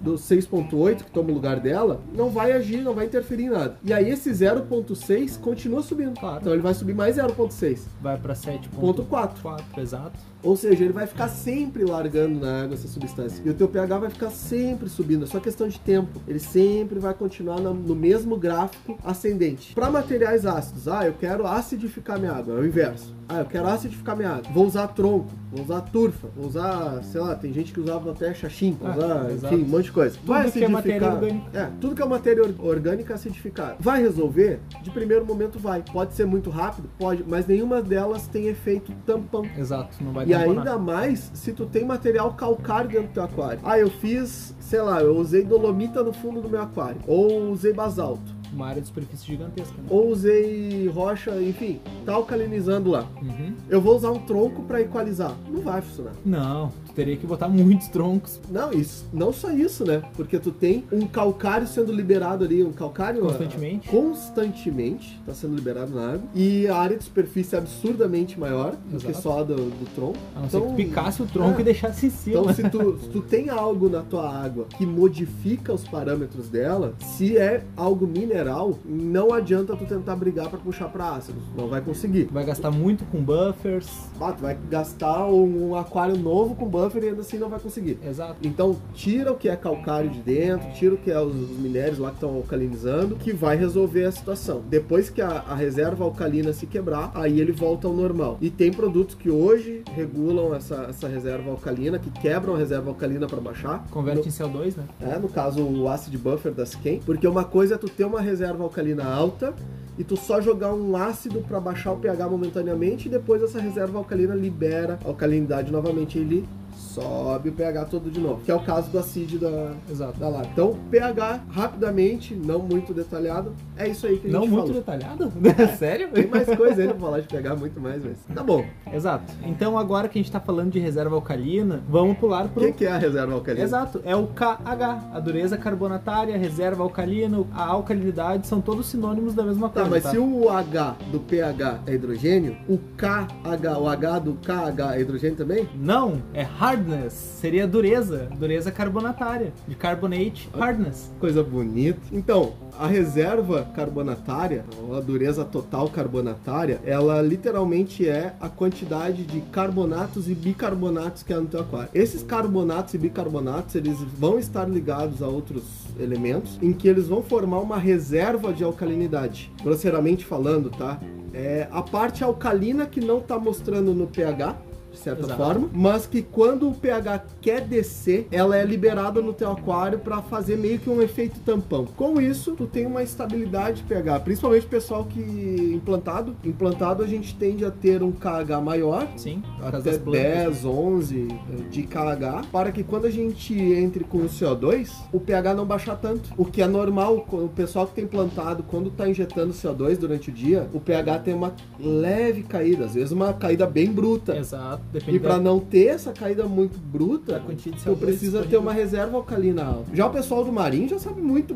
do 0.00 0.14
6.8 0.14 1.04
que 1.04 1.10
toma 1.10 1.30
o 1.30 1.34
lugar 1.34 1.60
dela, 1.60 2.00
não 2.14 2.30
vai 2.30 2.52
agir, 2.52 2.78
não 2.82 2.94
vai 2.94 3.06
interferir 3.06 3.44
em 3.44 3.50
nada. 3.50 3.76
E 3.84 3.92
aí 3.92 4.10
esse 4.10 4.30
0.6 4.30 5.38
continua 5.38 5.82
subindo. 5.82 6.18
Claro. 6.18 6.38
Então 6.40 6.52
ele 6.52 6.62
vai 6.62 6.74
subir 6.74 6.94
mais 6.94 7.16
0.6. 7.16 7.80
Vai 8.00 8.18
pra 8.18 8.34
7.4. 8.34 9.30
Ponto 9.70 9.80
4. 9.80 9.82
Exato. 9.82 10.29
Ou 10.42 10.56
seja, 10.56 10.84
ele 10.84 10.92
vai 10.92 11.06
ficar 11.06 11.28
sempre 11.28 11.84
largando 11.84 12.40
na 12.40 12.62
água 12.62 12.74
essa 12.74 12.88
substância. 12.88 13.42
E 13.44 13.50
o 13.50 13.54
teu 13.54 13.68
pH 13.68 13.98
vai 13.98 14.10
ficar 14.10 14.30
sempre 14.30 14.88
subindo. 14.88 15.24
É 15.24 15.26
só 15.26 15.38
questão 15.40 15.68
de 15.68 15.78
tempo. 15.78 16.20
Ele 16.26 16.38
sempre 16.38 16.98
vai 16.98 17.12
continuar 17.14 17.60
no, 17.60 17.94
mesmo 17.94 18.36
gráfico 18.36 18.98
ascendente. 19.04 19.74
Para 19.74 19.90
materiais 19.90 20.46
ácidos, 20.46 20.88
ah, 20.88 21.04
eu 21.06 21.12
quero 21.14 21.46
acidificar 21.46 22.18
minha 22.18 22.32
água. 22.32 22.54
É 22.54 22.60
o 22.60 22.66
inverso. 22.66 23.14
Ah, 23.28 23.40
eu 23.40 23.44
quero 23.44 23.68
acidificar 23.68 24.16
minha 24.16 24.30
água. 24.30 24.50
Vou 24.52 24.66
usar 24.66 24.88
tronco, 24.88 25.28
vou 25.52 25.62
usar 25.64 25.82
turfa, 25.82 26.26
vou 26.36 26.48
usar, 26.48 27.00
sei 27.04 27.20
lá, 27.20 27.32
tem 27.36 27.52
gente 27.52 27.72
que 27.72 27.78
usava 27.78 28.10
até 28.10 28.34
xaxim, 28.34 28.76
vou 28.80 28.90
Ah, 28.90 28.96
usar, 28.96 29.30
exato. 29.30 29.54
enfim, 29.54 29.64
um 29.64 29.68
monte 29.68 29.84
de 29.84 29.92
coisa. 29.92 30.18
Tudo 30.26 30.50
que 30.52 30.64
é 30.64 30.68
matéria 30.68 31.12
orgânica. 31.12 31.58
É, 31.58 31.70
tudo 31.80 31.94
que 31.94 32.02
é 32.02 32.06
matéria 32.06 32.42
or- 32.42 32.54
orgânica 32.58 33.14
acidificada. 33.14 33.76
Vai 33.78 34.02
resolver? 34.02 34.58
De 34.82 34.90
primeiro 34.90 35.24
momento 35.24 35.60
vai. 35.60 35.84
Pode 35.92 36.14
ser 36.14 36.26
muito 36.26 36.50
rápido? 36.50 36.90
Pode, 36.98 37.24
mas 37.28 37.46
nenhuma 37.46 37.80
delas 37.80 38.26
tem 38.26 38.48
efeito 38.48 38.92
tampão. 39.06 39.44
Exato. 39.56 39.96
Não 40.02 40.12
vai 40.12 40.26
E 40.30 40.34
ainda 40.34 40.78
mais 40.78 41.30
se 41.34 41.52
tu 41.52 41.66
tem 41.66 41.84
material 41.84 42.32
calcário 42.34 42.90
dentro 42.90 43.08
do 43.08 43.12
teu 43.14 43.22
aquário. 43.24 43.60
Ah, 43.64 43.78
eu 43.78 43.90
fiz, 43.90 44.54
sei 44.60 44.80
lá, 44.80 45.00
eu 45.02 45.16
usei 45.16 45.42
dolomita 45.44 46.02
no 46.02 46.12
fundo 46.12 46.40
do 46.40 46.48
meu 46.48 46.62
aquário. 46.62 47.00
Ou 47.06 47.50
usei 47.50 47.72
basalto. 47.72 48.40
uma 48.52 48.66
área 48.66 48.80
de 48.80 48.88
superfície 48.88 49.26
gigantesca. 49.26 49.74
Né? 49.78 49.84
Ou 49.88 50.08
usei 50.08 50.88
rocha, 50.88 51.30
enfim, 51.40 51.80
tá 52.04 52.14
alcalinizando 52.14 52.90
lá. 52.90 53.06
Uhum. 53.22 53.54
Eu 53.68 53.80
vou 53.80 53.96
usar 53.96 54.10
um 54.10 54.18
tronco 54.18 54.62
para 54.62 54.80
equalizar. 54.80 55.34
Não 55.48 55.60
vai 55.60 55.80
funcionar. 55.80 56.12
Não, 56.24 56.72
tu 56.90 56.94
teria 56.94 57.16
que 57.16 57.26
botar 57.26 57.48
muitos 57.48 57.88
troncos. 57.88 58.40
Não, 58.50 58.72
isso, 58.72 59.06
não 59.12 59.32
só 59.32 59.50
isso, 59.50 59.84
né? 59.84 60.02
Porque 60.16 60.38
tu 60.38 60.50
tem 60.50 60.84
um 60.92 61.06
calcário 61.06 61.66
sendo 61.66 61.92
liberado 61.92 62.44
ali, 62.44 62.62
um 62.62 62.72
calcário 62.72 63.22
Constantemente. 63.22 63.88
ah, 63.88 63.90
constantemente 63.90 65.20
tá 65.24 65.32
sendo 65.34 65.54
liberado 65.54 65.94
na 65.94 66.14
água 66.14 66.22
e 66.34 66.66
a 66.68 66.76
área 66.76 66.96
de 66.96 67.04
superfície 67.04 67.54
é 67.54 67.58
absurdamente 67.58 68.38
maior 68.38 68.72
do 68.90 68.98
que 68.98 69.10
Exato. 69.10 69.22
só 69.22 69.44
do, 69.44 69.56
do 69.56 69.94
tronco. 69.94 70.18
A 70.36 70.40
não 70.40 70.50
ser 70.50 70.60
que 70.60 70.74
picasse 70.74 71.22
o 71.22 71.26
tronco 71.26 71.58
é. 71.58 71.60
e 71.60 71.64
deixasse 71.64 72.06
em 72.06 72.10
cima. 72.10 72.40
Então, 72.40 72.54
se 72.54 72.68
tu, 72.68 72.98
se 73.00 73.08
tu 73.08 73.20
tem 73.20 73.48
algo 73.48 73.88
na 73.88 74.02
tua 74.02 74.28
água 74.30 74.66
que 74.76 74.84
modifica 74.84 75.72
os 75.72 75.86
parâmetros 75.86 76.48
dela, 76.48 76.94
se 77.00 77.36
é 77.36 77.64
algo 77.76 78.06
mineral, 78.06 78.78
não 78.84 79.32
adianta 79.32 79.76
tu 79.76 79.86
tentar 79.86 80.16
brigar 80.16 80.48
para 80.48 80.58
puxar 80.58 80.88
para 80.88 81.12
ácidos. 81.12 81.42
Não 81.56 81.68
vai 81.68 81.80
conseguir. 81.80 82.28
Vai 82.30 82.44
gastar 82.44 82.70
muito 82.70 83.04
com 83.06 83.22
buffers. 83.22 83.88
Ah, 84.20 84.32
tu 84.32 84.42
vai 84.42 84.56
gastar 84.68 85.26
um 85.26 85.74
aquário 85.74 86.16
novo 86.16 86.54
com 86.54 86.66
buffer 86.82 87.02
e 87.04 87.08
ainda 87.08 87.20
assim 87.20 87.38
não 87.38 87.48
vai 87.48 87.58
conseguir. 87.60 87.98
Exato. 88.06 88.36
Então, 88.42 88.76
tira 88.94 89.32
o 89.32 89.36
que 89.36 89.48
é 89.48 89.56
calcário 89.56 90.10
de 90.10 90.20
dentro, 90.20 90.70
tira 90.72 90.94
o 90.94 90.98
que 90.98 91.10
é 91.10 91.20
os, 91.20 91.34
os 91.34 91.58
minérios 91.58 91.98
lá 91.98 92.08
que 92.10 92.16
estão 92.16 92.34
alcalinizando, 92.34 93.16
que 93.16 93.32
vai 93.32 93.56
resolver 93.56 94.04
a 94.04 94.12
situação. 94.12 94.62
Depois 94.68 95.10
que 95.10 95.20
a, 95.22 95.28
a 95.48 95.54
reserva 95.54 96.04
alcalina 96.04 96.52
se 96.52 96.66
quebrar, 96.66 97.10
aí 97.14 97.40
ele 97.40 97.52
volta 97.52 97.86
ao 97.86 97.94
normal. 97.94 98.38
E 98.40 98.50
tem 98.50 98.70
produtos 98.72 99.14
que 99.14 99.30
hoje 99.30 99.82
regulam 99.94 100.54
essa, 100.54 100.86
essa 100.88 101.08
reserva 101.08 101.50
alcalina, 101.50 101.98
que 101.98 102.10
quebram 102.10 102.54
a 102.54 102.58
reserva 102.58 102.88
alcalina 102.90 103.26
para 103.26 103.40
baixar. 103.40 103.84
Converte 103.90 104.20
No- 104.22 104.26
em 104.26 104.30
CO2, 104.30 104.76
né? 104.76 104.84
é, 105.00 105.18
no 105.18 105.28
caso 105.28 105.62
o 105.62 105.88
acid 105.88 106.16
buffer 106.16 106.52
da 106.52 106.64
Sken, 106.64 107.00
porque 107.04 107.26
uma 107.26 107.44
coisa 107.44 107.74
é 107.74 107.78
tu 107.78 107.88
ter 107.88 108.04
uma 108.04 108.20
reserva 108.20 108.62
alcalina 108.62 109.04
alta 109.04 109.54
e 109.98 110.04
tu 110.04 110.16
só 110.16 110.40
jogar 110.40 110.72
um 110.72 110.96
ácido 110.96 111.40
para 111.40 111.60
baixar 111.60 111.92
o 111.92 111.96
pH 111.96 112.28
momentaneamente 112.28 113.08
e 113.08 113.10
depois 113.10 113.42
essa 113.42 113.60
reserva 113.60 113.98
alcalina 113.98 114.34
libera 114.34 114.98
a 115.04 115.08
alcalinidade 115.08 115.70
novamente 115.70 116.18
ele 116.18 116.46
sobe 116.94 117.48
o 117.50 117.52
pH 117.52 117.84
todo 117.86 118.10
de 118.10 118.20
novo, 118.20 118.40
que 118.42 118.50
é 118.50 118.54
o 118.54 118.60
caso 118.60 118.90
do 118.90 118.98
acid 118.98 119.38
da, 119.38 119.72
Exato. 119.90 120.18
da. 120.18 120.42
Então, 120.52 120.76
pH 120.90 121.40
rapidamente, 121.50 122.34
não 122.34 122.58
muito 122.60 122.92
detalhado, 122.92 123.52
é 123.76 123.88
isso 123.88 124.06
aí 124.06 124.18
que 124.18 124.28
a 124.28 124.30
gente 124.30 124.40
Não 124.40 124.46
muito 124.46 124.72
detalhado? 124.72 125.32
Sério? 125.78 126.08
Tem 126.08 126.26
mais 126.26 126.46
coisa 126.54 126.82
aí 126.82 126.88
pra 126.88 126.96
falar 126.98 127.20
de 127.20 127.28
pH 127.28 127.54
muito 127.56 127.80
mais, 127.80 128.02
mas 128.04 128.16
tá 128.34 128.42
bom. 128.42 128.64
Exato. 128.92 129.32
Então 129.44 129.78
agora 129.78 130.08
que 130.08 130.18
a 130.18 130.22
gente 130.22 130.30
tá 130.32 130.40
falando 130.40 130.70
de 130.72 130.78
reserva 130.78 131.14
alcalina, 131.14 131.82
vamos 131.88 132.18
pular 132.18 132.46
O 132.46 132.48
pro. 132.48 132.62
que, 132.64 132.72
que 132.72 132.84
é 132.86 132.92
a 132.92 132.98
reserva 132.98 133.32
alcalina? 133.34 133.64
Exato, 133.64 134.00
é 134.04 134.14
o 134.16 134.26
KH, 134.28 135.10
a 135.12 135.20
dureza 135.20 135.56
carbonatária, 135.56 136.34
a 136.34 136.38
reserva 136.38 136.82
alcalina, 136.82 137.44
a 137.52 137.64
alcalinidade, 137.66 138.46
são 138.46 138.60
todos 138.60 138.86
sinônimos 138.86 139.34
da 139.34 139.42
mesma 139.44 139.68
Tá, 139.68 139.82
coisa. 139.86 139.90
mas 139.90 140.04
se 140.04 140.18
o 140.18 140.48
H 140.48 140.96
do 141.12 141.20
pH 141.20 141.80
é 141.86 141.94
hidrogênio, 141.94 142.56
o 142.68 142.78
KH, 142.96 143.78
o 143.80 143.88
H 143.88 144.18
do 144.18 144.34
KH 144.34 144.96
é 144.96 145.00
hidrogênio 145.00 145.36
também? 145.36 145.68
Não, 145.76 146.20
é 146.34 146.42
hardness, 146.80 147.12
seria 147.12 147.66
dureza, 147.66 148.28
dureza 148.38 148.70
carbonatária, 148.70 149.52
de 149.68 149.74
carbonate 149.74 150.48
hardness. 150.56 151.10
Coisa 151.20 151.42
bonita. 151.42 152.00
Então, 152.10 152.54
a 152.78 152.86
reserva 152.86 153.68
carbonatária, 153.74 154.64
a 154.96 155.00
dureza 155.00 155.44
total 155.44 155.88
carbonatária, 155.88 156.80
ela 156.84 157.20
literalmente 157.20 158.08
é 158.08 158.34
a 158.40 158.48
quantidade 158.48 159.24
de 159.24 159.40
carbonatos 159.42 160.28
e 160.28 160.34
bicarbonatos 160.34 161.22
que 161.22 161.32
há 161.32 161.40
no 161.40 161.46
teu 161.46 161.60
aquário. 161.60 161.90
Esses 161.92 162.22
carbonatos 162.22 162.94
e 162.94 162.98
bicarbonatos, 162.98 163.74
eles 163.74 163.98
vão 164.18 164.38
estar 164.38 164.68
ligados 164.68 165.22
a 165.22 165.28
outros 165.28 165.64
elementos, 165.98 166.58
em 166.62 166.72
que 166.72 166.88
eles 166.88 167.08
vão 167.08 167.22
formar 167.22 167.60
uma 167.60 167.78
reserva 167.78 168.52
de 168.52 168.64
alcalinidade. 168.64 169.52
Grosseiramente 169.62 170.24
falando, 170.24 170.70
tá? 170.70 170.98
É 171.32 171.68
a 171.70 171.82
parte 171.82 172.24
alcalina 172.24 172.86
que 172.86 173.00
não 173.00 173.18
está 173.18 173.38
mostrando 173.38 173.94
no 173.94 174.06
pH, 174.06 174.56
de 174.90 174.98
certa 174.98 175.22
Exato. 175.22 175.42
forma, 175.42 175.70
mas 175.72 176.06
que 176.06 176.22
quando 176.22 176.68
o 176.68 176.74
pH 176.74 177.24
quer 177.40 177.60
descer, 177.62 178.26
ela 178.30 178.56
é 178.56 178.64
liberada 178.64 179.20
no 179.20 179.32
teu 179.32 179.50
aquário 179.50 179.98
para 179.98 180.20
fazer 180.22 180.56
meio 180.56 180.78
que 180.78 180.90
um 180.90 181.00
efeito 181.00 181.40
tampão. 181.40 181.84
Com 181.84 182.20
isso, 182.20 182.54
tu 182.56 182.66
tem 182.66 182.86
uma 182.86 183.02
estabilidade 183.02 183.82
de 183.82 183.82
pH, 183.84 184.20
principalmente 184.20 184.66
o 184.66 184.68
pessoal 184.68 185.04
que 185.04 185.72
implantado, 185.74 186.36
implantado 186.44 187.02
a 187.02 187.06
gente 187.06 187.34
tende 187.34 187.64
a 187.64 187.70
ter 187.70 188.02
um 188.02 188.12
KH 188.12 188.60
maior, 188.62 189.08
Sim, 189.16 189.42
até 189.62 189.80
das 189.80 189.98
plantas. 189.98 190.22
10, 190.22 190.64
11 190.64 191.28
de 191.70 191.82
KH, 191.82 192.46
para 192.50 192.72
que 192.72 192.82
quando 192.82 193.06
a 193.06 193.10
gente 193.10 193.54
entre 193.54 194.04
com 194.04 194.18
o 194.18 194.26
CO2, 194.26 194.90
o 195.12 195.20
pH 195.20 195.54
não 195.54 195.64
baixar 195.64 195.96
tanto. 195.96 196.30
O 196.36 196.44
que 196.44 196.62
é 196.62 196.66
normal, 196.66 197.26
o 197.30 197.48
pessoal 197.48 197.86
que 197.86 197.94
tem 197.94 198.06
plantado, 198.06 198.62
quando 198.64 198.88
está 198.88 199.08
injetando 199.08 199.52
CO2 199.52 199.96
durante 199.96 200.30
o 200.30 200.32
dia, 200.32 200.68
o 200.72 200.80
pH 200.80 201.18
tem 201.20 201.34
uma 201.34 201.54
leve 201.78 202.42
caída, 202.42 202.84
às 202.84 202.94
vezes 202.94 203.12
uma 203.12 203.32
caída 203.32 203.66
bem 203.66 203.90
bruta. 203.90 204.36
Exato, 204.36 204.82
depende 204.92 205.16
E 205.16 205.20
para 205.20 205.36
da- 205.36 205.40
não 205.40 205.60
ter 205.60 205.86
essa 205.86 206.12
caída 206.12 206.44
muito 206.46 206.78
bruta, 206.78 207.40
tu 207.46 207.70
CO2 207.70 207.96
precisa 207.98 208.42
ter 208.44 208.56
uma 208.56 208.72
reserva 208.72 209.16
alcalina 209.16 209.64
alta. 209.64 209.94
Já 209.94 210.06
o 210.06 210.10
pessoal 210.10 210.44
do 210.44 210.52
marinho 210.52 210.88
já 210.88 210.98
sabe 210.98 211.20
muito 211.20 211.54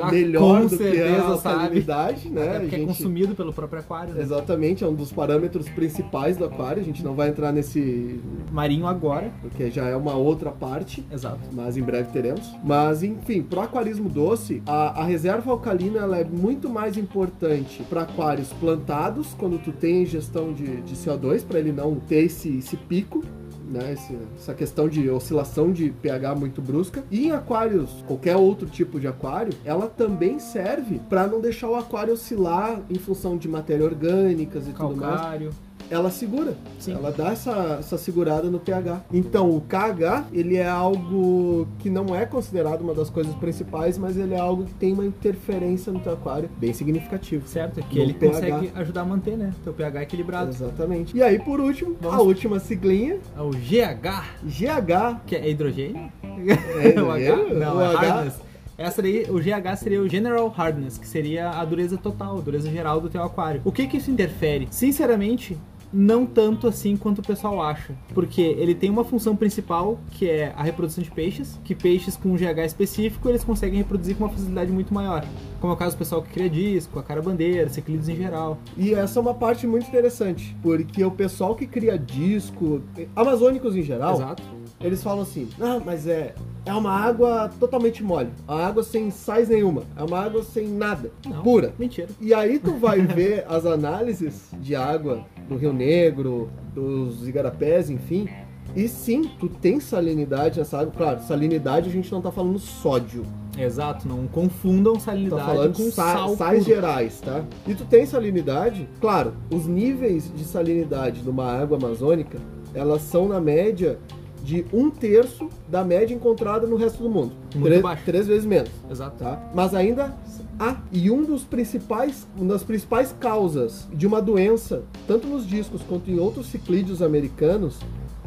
Ah, 0.00 0.10
melhor 0.10 0.62
do 0.62 0.68
que 0.68 0.74
a 0.74 0.78
certeza 0.78 1.36
sabe. 1.38 1.54
alcalinidade, 1.54 2.28
né? 2.30 2.46
É 2.46 2.56
A 2.56 2.60
porque 2.60 2.74
é 2.74 2.78
gente- 2.78 2.88
consumido 2.88 3.34
pelo 3.34 3.52
próprio 3.52 3.80
aquário. 3.80 4.14
né? 4.14 4.22
Exatamente, 4.22 4.84
é 4.84 4.86
um 4.86 4.94
dos 4.94 5.12
parâmetros 5.12 5.68
principais 5.68 6.36
do 6.36 6.44
aquário. 6.44 6.80
A 6.80 6.84
gente 6.84 7.02
não 7.04 7.14
vai 7.14 7.28
entrar 7.28 7.52
nesse 7.52 8.20
Marinho 8.52 8.86
agora, 8.86 9.32
porque 9.40 9.70
já 9.70 9.84
é 9.86 9.96
uma 9.96 10.14
outra 10.14 10.50
parte, 10.50 11.04
exato. 11.12 11.38
mas 11.52 11.76
em 11.76 11.82
breve 11.82 12.10
teremos. 12.12 12.54
Mas 12.64 13.02
enfim, 13.02 13.42
pro 13.42 13.60
aquarismo 13.60 14.08
doce, 14.08 14.62
a, 14.66 15.00
a 15.00 15.04
reserva 15.04 15.50
alcalina 15.50 16.00
ela 16.00 16.18
é 16.18 16.24
muito 16.24 16.68
mais 16.68 16.96
importante 16.96 17.82
para 17.88 18.02
aquários 18.02 18.52
plantados, 18.52 19.28
quando 19.38 19.58
tu 19.58 19.72
tem 19.72 20.02
ingestão 20.02 20.52
de, 20.52 20.80
de 20.82 20.94
CO2, 20.96 21.42
para 21.44 21.58
ele 21.58 21.72
não 21.72 21.94
ter 21.96 22.24
esse, 22.24 22.58
esse 22.64 22.76
pico. 22.76 23.22
Né, 23.66 23.96
essa 24.36 24.52
questão 24.52 24.86
de 24.90 25.08
oscilação 25.08 25.72
de 25.72 25.90
pH 25.90 26.34
muito 26.34 26.60
brusca. 26.60 27.02
E 27.10 27.28
em 27.28 27.32
aquários, 27.32 28.04
qualquer 28.06 28.36
outro 28.36 28.68
tipo 28.68 29.00
de 29.00 29.08
aquário, 29.08 29.54
ela 29.64 29.88
também 29.88 30.38
serve 30.38 31.00
para 31.08 31.26
não 31.26 31.40
deixar 31.40 31.70
o 31.70 31.74
aquário 31.74 32.12
oscilar 32.12 32.82
em 32.90 32.96
função 32.96 33.38
de 33.38 33.48
matéria 33.48 33.86
orgânicas 33.86 34.68
e 34.68 34.72
tudo 34.72 34.96
mais 34.96 35.18
Calcário. 35.18 35.50
Ela 35.90 36.10
segura. 36.10 36.54
Sim. 36.78 36.92
Ela 36.94 37.10
dá 37.12 37.30
essa, 37.32 37.76
essa 37.80 37.98
segurada 37.98 38.48
no 38.50 38.58
pH. 38.58 39.02
Então, 39.12 39.50
o 39.50 39.60
KH, 39.60 40.24
ele 40.32 40.56
é 40.56 40.66
algo 40.68 41.66
que 41.78 41.88
não 41.90 42.14
é 42.14 42.24
considerado 42.26 42.80
uma 42.82 42.94
das 42.94 43.10
coisas 43.10 43.34
principais, 43.36 43.96
mas 43.98 44.16
ele 44.16 44.34
é 44.34 44.38
algo 44.38 44.64
que 44.64 44.74
tem 44.74 44.92
uma 44.92 45.04
interferência 45.04 45.92
no 45.92 46.00
teu 46.00 46.12
aquário 46.14 46.48
bem 46.58 46.72
significativo. 46.72 47.46
Certo, 47.46 47.80
é 47.80 47.82
que 47.82 47.98
ele 47.98 48.14
pH. 48.14 48.32
consegue 48.34 48.72
ajudar 48.74 49.00
a 49.02 49.04
manter, 49.04 49.36
né? 49.36 49.52
Teu 49.62 49.72
pH 49.72 50.02
equilibrado. 50.02 50.50
Exatamente. 50.50 51.16
E 51.16 51.22
aí, 51.22 51.38
por 51.38 51.60
último, 51.60 51.96
a 52.02 52.08
Vamos- 52.08 52.26
última 52.26 52.58
siglinha, 52.58 53.18
É 53.36 53.40
o 53.40 53.50
GH, 53.50 54.24
GH. 54.44 55.20
que 55.26 55.36
é 55.36 55.48
hidrogênio. 55.50 56.10
É 56.22 57.00
o 57.00 57.10
H? 57.10 57.20
hidrogênio? 57.20 57.58
Não, 57.58 57.76
O 57.76 57.80
é 57.80 57.86
H? 57.86 57.98
hardness. 58.00 58.44
Essa 58.76 59.00
daí, 59.00 59.24
o 59.30 59.38
GH 59.38 59.76
seria 59.76 60.00
o 60.02 60.08
General 60.08 60.48
Hardness, 60.48 60.98
que 60.98 61.06
seria 61.06 61.48
a 61.50 61.64
dureza 61.64 61.96
total, 61.96 62.38
a 62.38 62.40
dureza 62.40 62.68
geral 62.68 63.00
do 63.00 63.08
teu 63.08 63.22
aquário. 63.22 63.60
O 63.64 63.70
que 63.70 63.86
que 63.86 63.98
isso 63.98 64.10
interfere? 64.10 64.66
Sinceramente, 64.68 65.56
não 65.94 66.26
tanto 66.26 66.66
assim 66.66 66.96
quanto 66.96 67.20
o 67.20 67.22
pessoal 67.22 67.62
acha. 67.62 67.94
Porque 68.12 68.42
ele 68.42 68.74
tem 68.74 68.90
uma 68.90 69.04
função 69.04 69.36
principal, 69.36 70.00
que 70.10 70.28
é 70.28 70.52
a 70.56 70.62
reprodução 70.62 71.02
de 71.02 71.10
peixes, 71.10 71.58
que 71.62 71.74
peixes 71.74 72.16
com 72.16 72.30
um 72.30 72.36
GH 72.36 72.58
específico, 72.66 73.28
eles 73.28 73.44
conseguem 73.44 73.78
reproduzir 73.78 74.16
com 74.16 74.24
uma 74.24 74.30
facilidade 74.30 74.72
muito 74.72 74.92
maior. 74.92 75.24
Como 75.60 75.72
é 75.72 75.76
o 75.76 75.78
caso 75.78 75.94
do 75.94 75.98
pessoal 75.98 76.20
que 76.22 76.30
cria 76.30 76.50
disco, 76.50 76.98
a 76.98 77.02
cara 77.02 77.22
bandeira, 77.22 77.68
ciclides 77.68 78.08
em 78.08 78.16
geral. 78.16 78.58
E 78.76 78.92
essa 78.92 79.18
é 79.18 79.22
uma 79.22 79.34
parte 79.34 79.66
muito 79.66 79.86
interessante, 79.86 80.54
porque 80.60 81.04
o 81.04 81.10
pessoal 81.10 81.54
que 81.54 81.66
cria 81.66 81.96
disco, 81.96 82.82
amazônicos 83.14 83.76
em 83.76 83.82
geral, 83.82 84.14
Exato. 84.14 84.42
eles 84.80 85.02
falam 85.02 85.22
assim: 85.22 85.48
ah, 85.60 85.80
mas 85.84 86.06
é, 86.06 86.34
é 86.66 86.74
uma 86.74 86.90
água 86.90 87.50
totalmente 87.60 88.02
mole, 88.02 88.30
a 88.48 88.66
água 88.66 88.82
sem 88.82 89.10
sais 89.10 89.48
nenhuma, 89.48 89.84
é 89.96 90.02
uma 90.02 90.18
água 90.18 90.42
sem 90.42 90.66
nada, 90.66 91.12
Não. 91.24 91.42
pura. 91.42 91.72
Mentira. 91.78 92.08
E 92.20 92.34
aí 92.34 92.58
tu 92.58 92.74
vai 92.74 93.00
ver 93.00 93.44
as 93.48 93.64
análises 93.64 94.50
de 94.60 94.74
água 94.74 95.24
do 95.48 95.56
Rio 95.56 95.72
Negro, 95.72 96.50
dos 96.74 97.26
igarapés, 97.26 97.90
enfim. 97.90 98.28
E 98.74 98.88
sim, 98.88 99.30
tu 99.38 99.48
tem 99.48 99.78
salinidade 99.78 100.58
nessa 100.58 100.80
água. 100.80 100.92
Claro, 100.96 101.20
salinidade 101.22 101.88
a 101.88 101.92
gente 101.92 102.10
não 102.10 102.20
tá 102.20 102.32
falando 102.32 102.58
sódio. 102.58 103.24
Exato, 103.56 104.08
não 104.08 104.26
confundam 104.26 104.94
Tá 104.94 105.00
salinidade 105.00 105.44
falando 105.44 105.76
com 105.76 105.90
sa 105.90 106.12
sal 106.14 106.36
sais 106.36 106.64
gerais, 106.64 107.20
tá? 107.20 107.44
E 107.68 107.74
tu 107.74 107.84
tem 107.84 108.04
salinidade, 108.04 108.88
claro, 109.00 109.34
os 109.48 109.66
níveis 109.66 110.32
de 110.34 110.44
salinidade 110.44 111.22
numa 111.22 111.46
água 111.46 111.76
amazônica, 111.76 112.38
elas 112.74 113.02
são 113.02 113.28
na 113.28 113.40
média 113.40 113.98
de 114.44 114.66
um 114.72 114.90
terço 114.90 115.48
da 115.68 115.82
média 115.82 116.14
encontrada 116.14 116.66
no 116.66 116.76
resto 116.76 117.02
do 117.02 117.08
mundo. 117.08 117.32
Muito 117.54 117.64
três, 117.66 117.82
baixo. 117.82 118.02
três 118.04 118.26
vezes 118.26 118.44
menos, 118.44 118.70
Exato. 118.90 119.16
tá? 119.24 119.50
Mas 119.54 119.74
ainda 119.74 120.14
há. 120.58 120.76
E 120.92 121.10
um 121.10 121.24
dos 121.24 121.42
principais, 121.44 122.26
uma 122.36 122.52
das 122.52 122.62
principais 122.62 123.14
causas 123.18 123.88
de 123.92 124.06
uma 124.06 124.20
doença, 124.20 124.82
tanto 125.08 125.26
nos 125.26 125.46
discos 125.46 125.80
quanto 125.88 126.10
em 126.10 126.18
outros 126.18 126.46
ciclídeos 126.46 127.00
americanos, 127.00 127.78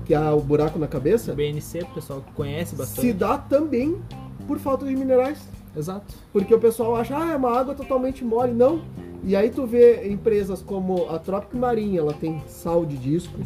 que 0.06 0.14
é 0.14 0.32
o 0.32 0.40
buraco 0.40 0.80
na 0.80 0.88
cabeça, 0.88 1.34
O 1.34 1.36
BNC, 1.36 1.80
pro 1.86 1.96
pessoal 1.96 2.22
que 2.22 2.32
conhece 2.34 2.76
bastante. 2.76 3.02
se 3.02 3.14
dá 3.14 3.38
também 3.38 3.96
por 4.48 4.58
falta 4.58 4.86
de 4.86 4.96
minerais. 4.96 5.40
Exato. 5.76 6.14
Porque 6.34 6.54
o 6.54 6.60
pessoal 6.60 6.96
acha, 6.96 7.16
ah, 7.16 7.34
é 7.34 7.36
uma 7.36 7.56
água 7.56 7.76
totalmente 7.76 8.26
mole. 8.26 8.54
Não. 8.54 8.82
E 9.24 9.36
aí 9.36 9.50
tu 9.52 9.68
vê 9.68 10.08
empresas 10.10 10.62
como 10.64 11.08
a 11.10 11.20
Tropic 11.20 11.54
Marinha, 11.54 12.00
ela 12.00 12.14
tem 12.14 12.42
sal 12.48 12.86
de 12.86 12.98
discos. 12.98 13.46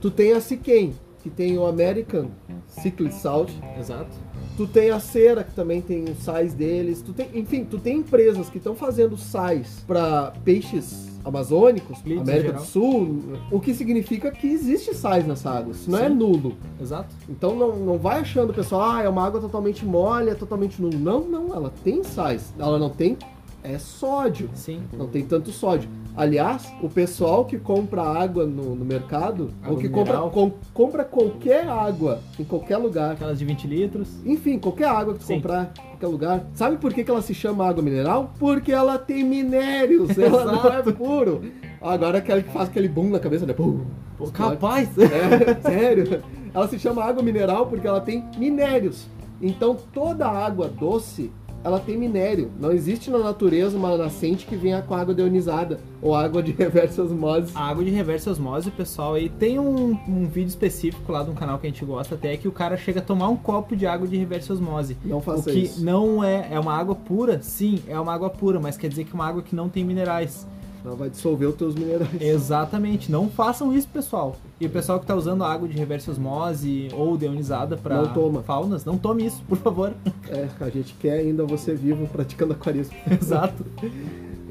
Tu 0.00 0.10
tem 0.10 0.32
a 0.32 0.40
Siquem, 0.40 0.92
que 1.22 1.30
tem 1.30 1.56
o 1.56 1.66
American 1.66 2.26
Cyclic 2.66 3.14
Salt. 3.14 3.50
Exato. 3.78 4.10
Tu 4.56 4.66
tem 4.66 4.90
a 4.90 5.00
Cera, 5.00 5.44
que 5.44 5.54
também 5.54 5.80
tem 5.80 6.04
os 6.04 6.18
sais 6.18 6.52
deles. 6.52 7.00
Tu 7.00 7.12
tem, 7.12 7.28
enfim, 7.34 7.64
tu 7.64 7.78
tem 7.78 7.98
empresas 7.98 8.50
que 8.50 8.58
estão 8.58 8.74
fazendo 8.74 9.16
sais 9.16 9.82
para 9.86 10.32
peixes 10.44 11.10
amazônicos, 11.24 11.98
em 12.04 12.18
América 12.18 12.54
do 12.54 12.64
Sul, 12.64 13.22
o 13.50 13.60
que 13.60 13.72
significa 13.74 14.30
que 14.30 14.48
existe 14.48 14.92
sais 14.94 15.26
nessa 15.26 15.50
água. 15.50 15.72
Isso 15.72 15.90
não 15.90 15.98
é 15.98 16.08
Sim. 16.08 16.14
nulo. 16.14 16.56
Exato. 16.80 17.14
Então 17.28 17.54
não, 17.54 17.76
não 17.76 17.98
vai 17.98 18.20
achando 18.20 18.52
pessoal, 18.52 18.90
ah, 18.90 19.02
é 19.02 19.08
uma 19.08 19.24
água 19.24 19.40
totalmente 19.40 19.84
mole, 19.84 20.30
é 20.30 20.34
totalmente 20.34 20.82
nulo. 20.82 20.98
Não, 20.98 21.20
não, 21.20 21.54
ela 21.54 21.72
tem 21.84 22.02
sais. 22.02 22.52
Ela 22.58 22.78
não 22.78 22.90
tem 22.90 23.16
é 23.62 23.78
sódio. 23.78 24.50
Sim. 24.54 24.82
Não 24.92 25.06
tem 25.06 25.24
tanto 25.24 25.50
sódio. 25.50 25.88
Aliás, 26.16 26.70
o 26.82 26.90
pessoal 26.90 27.44
que 27.46 27.58
compra 27.58 28.02
água 28.02 28.44
no, 28.44 28.74
no 28.74 28.84
mercado, 28.84 29.50
Água 29.62 29.74
ou 29.74 29.80
que 29.80 29.88
compra, 29.88 30.18
com- 30.28 30.52
compra 30.74 31.04
qualquer 31.04 31.66
água 31.66 32.20
em 32.38 32.44
qualquer 32.44 32.76
lugar, 32.76 33.12
Aquelas 33.12 33.38
de 33.38 33.44
20 33.46 33.66
litros. 33.66 34.08
enfim, 34.26 34.58
qualquer 34.58 34.88
água 34.88 35.14
que 35.14 35.20
tu 35.20 35.26
Sim. 35.26 35.36
comprar 35.36 35.72
em 35.78 35.88
qualquer 35.88 36.06
lugar. 36.08 36.46
Sabe 36.54 36.76
por 36.76 36.92
que, 36.92 37.02
que 37.02 37.10
ela 37.10 37.22
se 37.22 37.32
chama 37.32 37.66
água 37.66 37.82
mineral? 37.82 38.30
Porque 38.38 38.70
ela 38.70 38.98
tem 38.98 39.24
minérios, 39.24 40.16
ela 40.18 40.44
não 40.44 40.66
é 40.70 40.82
puro. 40.82 41.40
Agora 41.80 42.18
aquela 42.18 42.42
que 42.42 42.50
faz 42.52 42.68
aquele 42.68 42.88
boom 42.88 43.08
na 43.08 43.18
cabeça, 43.18 43.46
né? 43.46 43.54
Pum, 43.54 43.80
Pô, 44.18 44.26
capaz. 44.30 44.90
É, 44.98 45.54
sério. 45.66 46.22
Ela 46.52 46.68
se 46.68 46.78
chama 46.78 47.02
água 47.02 47.22
mineral 47.22 47.66
porque 47.66 47.86
ela 47.86 48.00
tem 48.02 48.22
minérios. 48.36 49.06
Então 49.40 49.74
toda 49.94 50.28
água 50.28 50.68
doce, 50.68 51.32
ela 51.64 51.78
tem 51.78 51.96
minério. 51.96 52.50
Não 52.58 52.72
existe 52.72 53.10
na 53.10 53.18
natureza 53.18 53.76
uma 53.76 53.96
nascente 53.96 54.46
que 54.46 54.56
venha 54.56 54.82
com 54.82 54.94
água 54.94 55.14
deionizada 55.14 55.80
ou 56.00 56.14
água 56.14 56.42
de 56.42 56.52
reversa 56.58 57.02
osmose. 57.02 57.52
A 57.54 57.68
água 57.68 57.84
de 57.84 57.90
reversa 57.90 58.30
osmose, 58.30 58.70
pessoal, 58.70 59.14
aí 59.14 59.28
tem 59.28 59.58
um, 59.58 59.98
um 60.08 60.26
vídeo 60.26 60.48
específico 60.48 61.10
lá 61.12 61.22
de 61.22 61.30
um 61.30 61.34
canal 61.34 61.58
que 61.58 61.66
a 61.66 61.70
gente 61.70 61.84
gosta 61.84 62.14
até 62.14 62.36
que 62.36 62.48
o 62.48 62.52
cara 62.52 62.76
chega 62.76 63.00
a 63.00 63.02
tomar 63.02 63.28
um 63.28 63.36
copo 63.36 63.76
de 63.76 63.86
água 63.86 64.06
de 64.06 64.16
reversa 64.16 64.52
osmose. 64.52 64.96
Não 65.04 65.18
O 65.18 65.20
faça 65.20 65.50
que 65.52 65.58
isso. 65.60 65.84
não 65.84 66.22
é, 66.22 66.48
é 66.50 66.58
uma 66.58 66.74
água 66.74 66.94
pura? 66.94 67.40
Sim, 67.42 67.80
é 67.86 67.98
uma 67.98 68.12
água 68.12 68.30
pura, 68.30 68.58
mas 68.60 68.76
quer 68.76 68.88
dizer 68.88 69.04
que 69.04 69.12
é 69.12 69.14
uma 69.14 69.26
água 69.26 69.42
que 69.42 69.54
não 69.54 69.68
tem 69.68 69.84
minerais. 69.84 70.46
Ela 70.84 70.96
vai 70.96 71.10
dissolver 71.10 71.48
os 71.48 71.54
teus 71.54 71.74
minerais. 71.74 72.20
Exatamente, 72.20 73.10
não 73.10 73.28
façam 73.28 73.72
isso, 73.74 73.88
pessoal. 73.88 74.36
E 74.60 74.66
o 74.66 74.70
pessoal 74.70 74.98
que 74.98 75.06
tá 75.06 75.14
usando 75.14 75.44
água 75.44 75.68
de 75.68 75.76
reversa 75.76 76.10
osmose 76.10 76.88
ou 76.92 77.16
deionizada 77.16 77.76
para 77.76 78.02
faunas, 78.44 78.84
não 78.84 78.98
tome 78.98 79.26
isso, 79.26 79.42
por 79.48 79.58
favor. 79.58 79.94
É, 80.28 80.48
a 80.60 80.70
gente 80.70 80.94
quer 80.94 81.18
ainda 81.18 81.44
você 81.44 81.74
vivo 81.74 82.06
praticando 82.06 82.54
aquarismo. 82.54 82.96
Exato. 83.20 83.66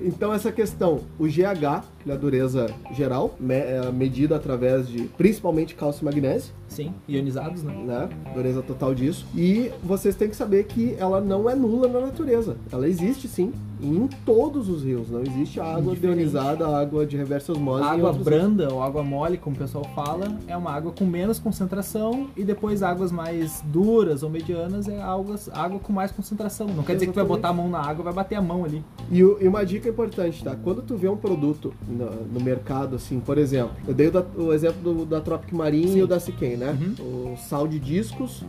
Então 0.03 0.31
essa 0.31 0.51
questão, 0.51 1.00
o 1.17 1.25
GH, 1.25 1.83
a 2.10 2.15
dureza 2.15 2.67
geral, 2.93 3.36
me- 3.39 3.53
é 3.55 3.91
medida 3.91 4.36
através 4.36 4.88
de 4.88 5.03
principalmente 5.17 5.75
cálcio 5.75 6.01
e 6.03 6.05
magnésio, 6.05 6.53
Sim, 6.67 6.93
ionizados, 7.08 7.63
né? 7.63 7.74
né? 7.86 8.10
Dureza 8.34 8.62
total 8.62 8.96
disso. 8.96 9.25
E 9.36 9.70
vocês 9.84 10.15
têm 10.15 10.29
que 10.29 10.36
saber 10.36 10.63
que 10.65 10.96
ela 10.98 11.20
não 11.20 11.50
é 11.50 11.55
nula 11.55 11.88
na 11.88 12.00
natureza. 12.00 12.55
Ela 12.72 12.88
existe 12.88 13.27
sim, 13.27 13.51
em 13.81 14.08
todos 14.25 14.70
os 14.70 14.84
rios. 14.84 15.10
Não 15.10 15.22
existe 15.22 15.60
água 15.60 15.93
deionizada, 15.96 16.65
água 16.67 17.05
de 17.05 17.17
reversa 17.17 17.51
osmose. 17.51 17.84
Água 17.84 18.10
outros 18.10 18.25
rios. 18.25 18.39
branda 18.41 18.74
ou 18.74 18.81
água 18.81 19.03
mole, 19.03 19.38
como 19.38 19.55
o 19.55 19.60
pessoal 19.60 19.84
fala, 19.93 20.34
é 20.48 20.55
uma 20.55 20.72
água 20.72 20.93
com 20.98 21.05
menos 21.05 21.39
concentração 21.39 22.27
e 22.38 22.43
depois 22.43 22.81
águas 22.81 23.12
mais 23.12 23.62
duras 23.65 24.24
ou 24.24 24.29
medianas 24.29 24.88
é 24.88 25.01
águas, 25.01 25.50
água 25.53 25.77
com 25.79 25.91
mais 25.91 26.12
concentração. 26.12 26.67
Não 26.67 26.84
quer 26.84 26.93
dizer 26.93 27.08
que 27.08 27.12
tu 27.12 27.15
vai 27.15 27.25
Exatamente. 27.25 27.41
botar 27.41 27.50
a 27.50 27.53
mão 27.53 27.70
na 27.70 27.79
água 27.79 28.05
vai 28.05 28.13
bater 28.13 28.36
a 28.36 28.41
mão 28.41 28.63
ali. 28.63 28.81
E, 29.12 29.20
e 29.20 29.48
uma 29.48 29.65
dica 29.65 29.89
importante, 29.89 30.41
tá? 30.43 30.55
Quando 30.55 30.81
tu 30.81 30.96
vê 30.96 31.10
um 31.10 31.17
produto 31.17 31.74
no, 31.91 32.10
no 32.25 32.39
mercado, 32.39 32.95
assim, 32.95 33.19
por 33.19 33.38
exemplo, 33.38 33.71
eu 33.88 33.93
dei 33.93 34.07
o, 34.07 34.12
da- 34.12 34.25
o 34.38 34.53
exemplo 34.53 34.81
do, 34.81 35.05
da 35.05 35.19
Tropic 35.21 35.51
Marine 35.53 35.88
Sim. 35.89 35.98
e 36.00 36.03
o 36.03 36.07
da 36.07 36.19
Siquem, 36.19 36.57
né? 36.57 36.77
Uhum. 37.00 37.33
O 37.33 37.38
sal 37.38 37.67
de 37.67 37.79
discos 37.79 38.43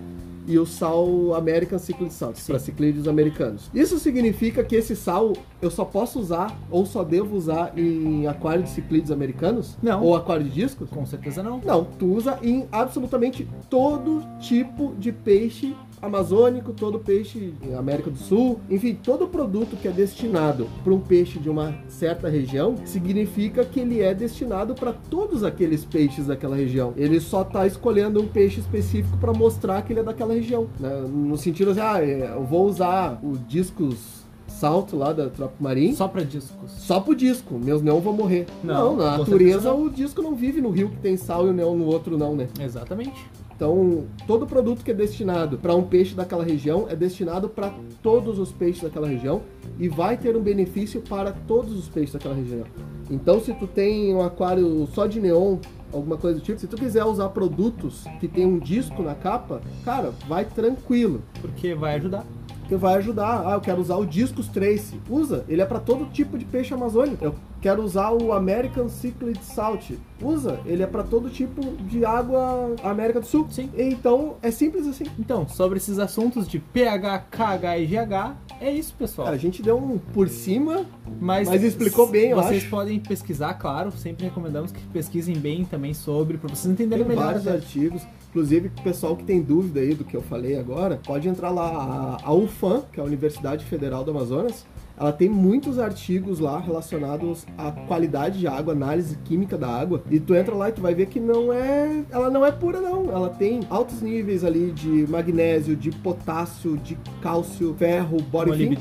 e 0.45 0.59
o 0.59 0.67
sal 0.67 1.35
American 1.37 1.79
Cyclid 1.79 2.13
Salt, 2.13 2.37
para 2.47 2.59
ciclídeos 2.59 3.07
americanos. 3.07 3.71
Isso 3.73 3.97
significa 4.01 4.65
que 4.65 4.75
esse 4.75 4.97
sal 4.97 5.33
eu 5.61 5.71
só 5.71 5.85
posso 5.85 6.19
usar 6.19 6.59
ou 6.69 6.85
só 6.85 7.05
devo 7.05 7.37
usar 7.37 7.73
em 7.79 8.27
aquário 8.27 8.65
de 8.65 8.71
ciclídeos 8.71 9.13
americanos? 9.13 9.77
Não. 9.81 10.03
Ou 10.03 10.17
aquário 10.17 10.43
de 10.45 10.51
discos? 10.51 10.91
Com 10.91 11.07
certeza 11.07 11.45
não. 11.45 11.61
Não, 11.65 11.85
tu 11.85 12.07
usa 12.07 12.41
em 12.43 12.67
absolutamente 12.73 13.47
todo 13.71 14.21
tipo 14.41 14.95
de 14.99 15.13
peixe 15.13 15.77
amazônico, 16.03 16.73
todo 16.73 16.99
peixe 16.99 17.55
em 17.63 17.75
América 17.75 18.11
do 18.11 18.19
Sul, 18.19 18.61
enfim, 18.69 18.99
todo 19.01 19.29
produto 19.29 19.77
que 19.77 19.87
é 19.87 19.93
destinado 19.93 20.69
para 20.83 20.93
um 20.93 20.99
peixe 21.01 21.39
de 21.39 21.49
uma 21.49 21.75
certa 21.89 22.29
região, 22.29 22.75
significa 22.85 23.65
que 23.65 23.81
ele 23.81 24.01
é 24.01 24.13
destinado 24.13 24.75
para 24.75 24.93
todos 24.93 25.45
aqueles 25.45 25.85
peixes 25.85 26.27
daquela 26.27 26.57
região. 26.57 26.93
Ele 26.97 27.21
só 27.21 27.45
tá 27.45 27.67
escolhendo 27.67 28.21
um 28.21 28.27
peixe 28.27 28.61
específico 28.61 29.17
para 29.19 29.33
mostrar 29.33 29.83
que 29.83 29.93
ele 29.93 30.01
é 30.01 30.03
daquela 30.03 30.35
região, 30.35 30.67
né? 30.81 30.91
No 31.09 31.37
sentido 31.37 31.71
assim, 31.71 31.81
ah, 31.81 32.05
eu 32.05 32.45
vou 32.45 32.67
usar 32.67 33.21
o 33.23 33.39
discos 33.39 34.23
salto 34.49 34.97
lá 34.97 35.13
da 35.13 35.29
Tropic 35.29 35.61
Marim 35.61 35.95
Só 35.95 36.07
pra 36.07 36.23
discos. 36.23 36.71
só 36.71 37.01
pro 37.01 37.15
disco, 37.15 37.55
meus 37.55 37.83
neon 37.83 38.01
vão 38.01 38.13
morrer. 38.13 38.47
Não, 38.63 38.97
Não, 38.97 38.97
na 38.97 39.19
natureza 39.19 39.73
o 39.73 39.89
disco 39.89 40.21
não 40.23 40.35
vive 40.35 40.61
no 40.61 40.71
rio 40.71 40.91
que 40.91 40.97
tem 40.99 41.17
sal 41.17 41.47
e 41.47 41.51
o 41.51 41.53
neon 41.53 41.75
no 41.75 41.87
outro 41.87 42.19
não, 42.19 42.37
né? 42.37 42.49
Exatamente. 42.61 43.27
Então, 43.63 44.09
todo 44.27 44.45
produto 44.45 44.83
que 44.83 44.91
é 44.91 44.95
destinado 44.95 45.57
para 45.57 45.73
um 45.73 45.85
peixe 45.85 46.17
daquela 46.17 46.43
região 46.43 46.87
é 46.89 46.97
destinado 46.97 47.49
para 47.49 47.73
todos 48.03 48.41
os 48.41 48.51
peixes 48.51 48.83
daquela 48.83 49.07
região 49.07 49.43
e 49.79 49.89
vai 49.89 50.17
ter 50.17 50.37
um 50.37 50.43
benefício 50.43 51.01
para 51.01 51.31
todos 51.31 51.73
os 51.79 51.89
peixes 51.89 52.13
daquela 52.13 52.35
região. 52.35 52.65
Então, 53.09 53.39
se 53.39 53.55
tu 53.55 53.69
tem 53.69 54.13
um 54.13 54.21
aquário 54.21 54.85
só 54.93 55.07
de 55.07 55.21
neon, 55.21 55.59
alguma 55.93 56.17
coisa 56.17 56.41
do 56.41 56.45
tipo, 56.45 56.59
se 56.59 56.67
tu 56.67 56.77
quiser 56.77 57.05
usar 57.05 57.29
produtos 57.29 58.03
que 58.19 58.27
tem 58.27 58.45
um 58.45 58.59
disco 58.59 59.01
na 59.01 59.15
capa, 59.15 59.63
cara, 59.85 60.13
vai 60.27 60.45
tranquilo. 60.45 61.23
Porque 61.41 61.73
vai 61.73 61.95
ajudar. 61.95 62.27
Porque 62.63 62.75
vai 62.75 62.97
ajudar. 62.97 63.47
Ah, 63.47 63.53
eu 63.53 63.61
quero 63.61 63.81
usar 63.81 63.95
o 63.95 64.05
Discos 64.05 64.49
Trace. 64.49 65.01
Usa. 65.09 65.45
Ele 65.49 65.63
é 65.63 65.67
para 65.67 65.79
todo 65.79 66.11
tipo 66.11 66.37
de 66.37 66.45
peixe 66.45 66.75
amazônico. 66.75 67.25
Eu 67.25 67.37
quero 67.63 67.83
usar 67.83 68.11
o 68.11 68.33
American 68.33 68.89
Cichlid 68.89 69.43
Salt. 69.43 69.93
Usa. 70.21 70.61
Ele 70.67 70.83
é 70.83 70.87
para 70.87 71.03
todo 71.03 71.31
tipo 71.31 71.61
de 71.85 72.05
água 72.05 72.75
América 72.83 73.21
do 73.21 73.27
Sul. 73.27 73.47
Sim. 73.51 73.71
Então, 73.77 74.37
é 74.43 74.51
simples 74.51 74.87
assim. 74.87 75.05
Então, 75.19 75.49
sobre 75.49 75.79
esses 75.79 75.99
assuntos 75.99 76.47
de 76.47 76.59
pH, 76.59 77.27
KH 77.31 77.79
e 77.79 77.87
GH, 77.87 78.37
é 78.61 78.71
isso, 78.71 78.95
pessoal. 78.99 79.27
Cara, 79.27 79.37
a 79.37 79.41
gente 79.41 79.63
deu 79.63 79.77
um 79.79 79.99
por 79.99 80.29
cima, 80.29 80.85
Mas, 81.21 81.49
Mas 81.49 81.63
explicou 81.63 82.07
bem, 82.09 82.31
eu 82.31 82.37
Vocês 82.37 82.63
acho. 82.63 82.71
podem 82.71 82.99
pesquisar, 83.01 83.55
claro. 83.55 83.93
Sempre 83.93 84.25
recomendamos 84.25 84.73
que 84.73 84.81
pesquisem 84.89 85.37
bem 85.37 85.65
também 85.65 85.95
sobre, 85.95 86.39
pra 86.39 86.49
vocês 86.49 86.73
entenderem 86.73 87.05
tem 87.05 87.15
melhor. 87.17 87.27
vários 87.27 87.45
né? 87.45 87.53
artigos. 87.53 88.03
Inclusive, 88.31 88.69
o 88.79 88.83
pessoal 88.83 89.17
que 89.17 89.25
tem 89.25 89.43
dúvida 89.43 89.81
aí 89.81 89.95
do 89.95 90.05
que 90.05 90.17
eu 90.17 90.23
falei 90.23 90.59
agora, 90.59 91.01
pode 91.05 91.29
entrar 91.29 91.51
lá. 91.51 92.19
A, 92.23 92.29
a 92.29 92.33
UFAM, 92.33 92.83
que 92.93 92.99
é 92.99 93.03
a 93.03 93.07
Universidade 93.07 93.65
Federal 93.65 94.03
do 94.05 94.11
Amazonas, 94.11 94.65
ela 95.03 95.13
tem 95.13 95.29
muitos 95.29 95.81
artigos 95.81 96.39
lá 96.39 96.61
relacionados 96.61 97.45
à 97.59 97.73
qualidade 97.73 98.39
de 98.39 98.47
água, 98.47 98.73
análise 98.73 99.19
química 99.25 99.59
da 99.59 99.67
água. 99.67 100.01
E 100.09 100.21
tu 100.21 100.33
entra 100.33 100.55
lá 100.55 100.69
e 100.69 100.73
tu 100.73 100.81
vai 100.81 100.95
ver 100.95 101.07
que 101.07 101.19
não 101.19 101.53
é. 101.53 102.05
Ela 102.09 102.31
não 102.31 102.47
é 102.47 102.53
pura, 102.53 102.81
não. 102.81 103.11
Ela 103.11 103.29
tem 103.29 103.63
altos 103.69 104.01
níveis 104.01 104.45
ali 104.45 104.71
de 104.71 105.05
magnésio, 105.11 105.75
de 105.75 105.91
potássio, 105.91 106.77
de 106.77 106.97
cálcio, 107.21 107.75
ferro, 107.77 108.19
bora, 108.23 108.51
enfim. 108.51 108.77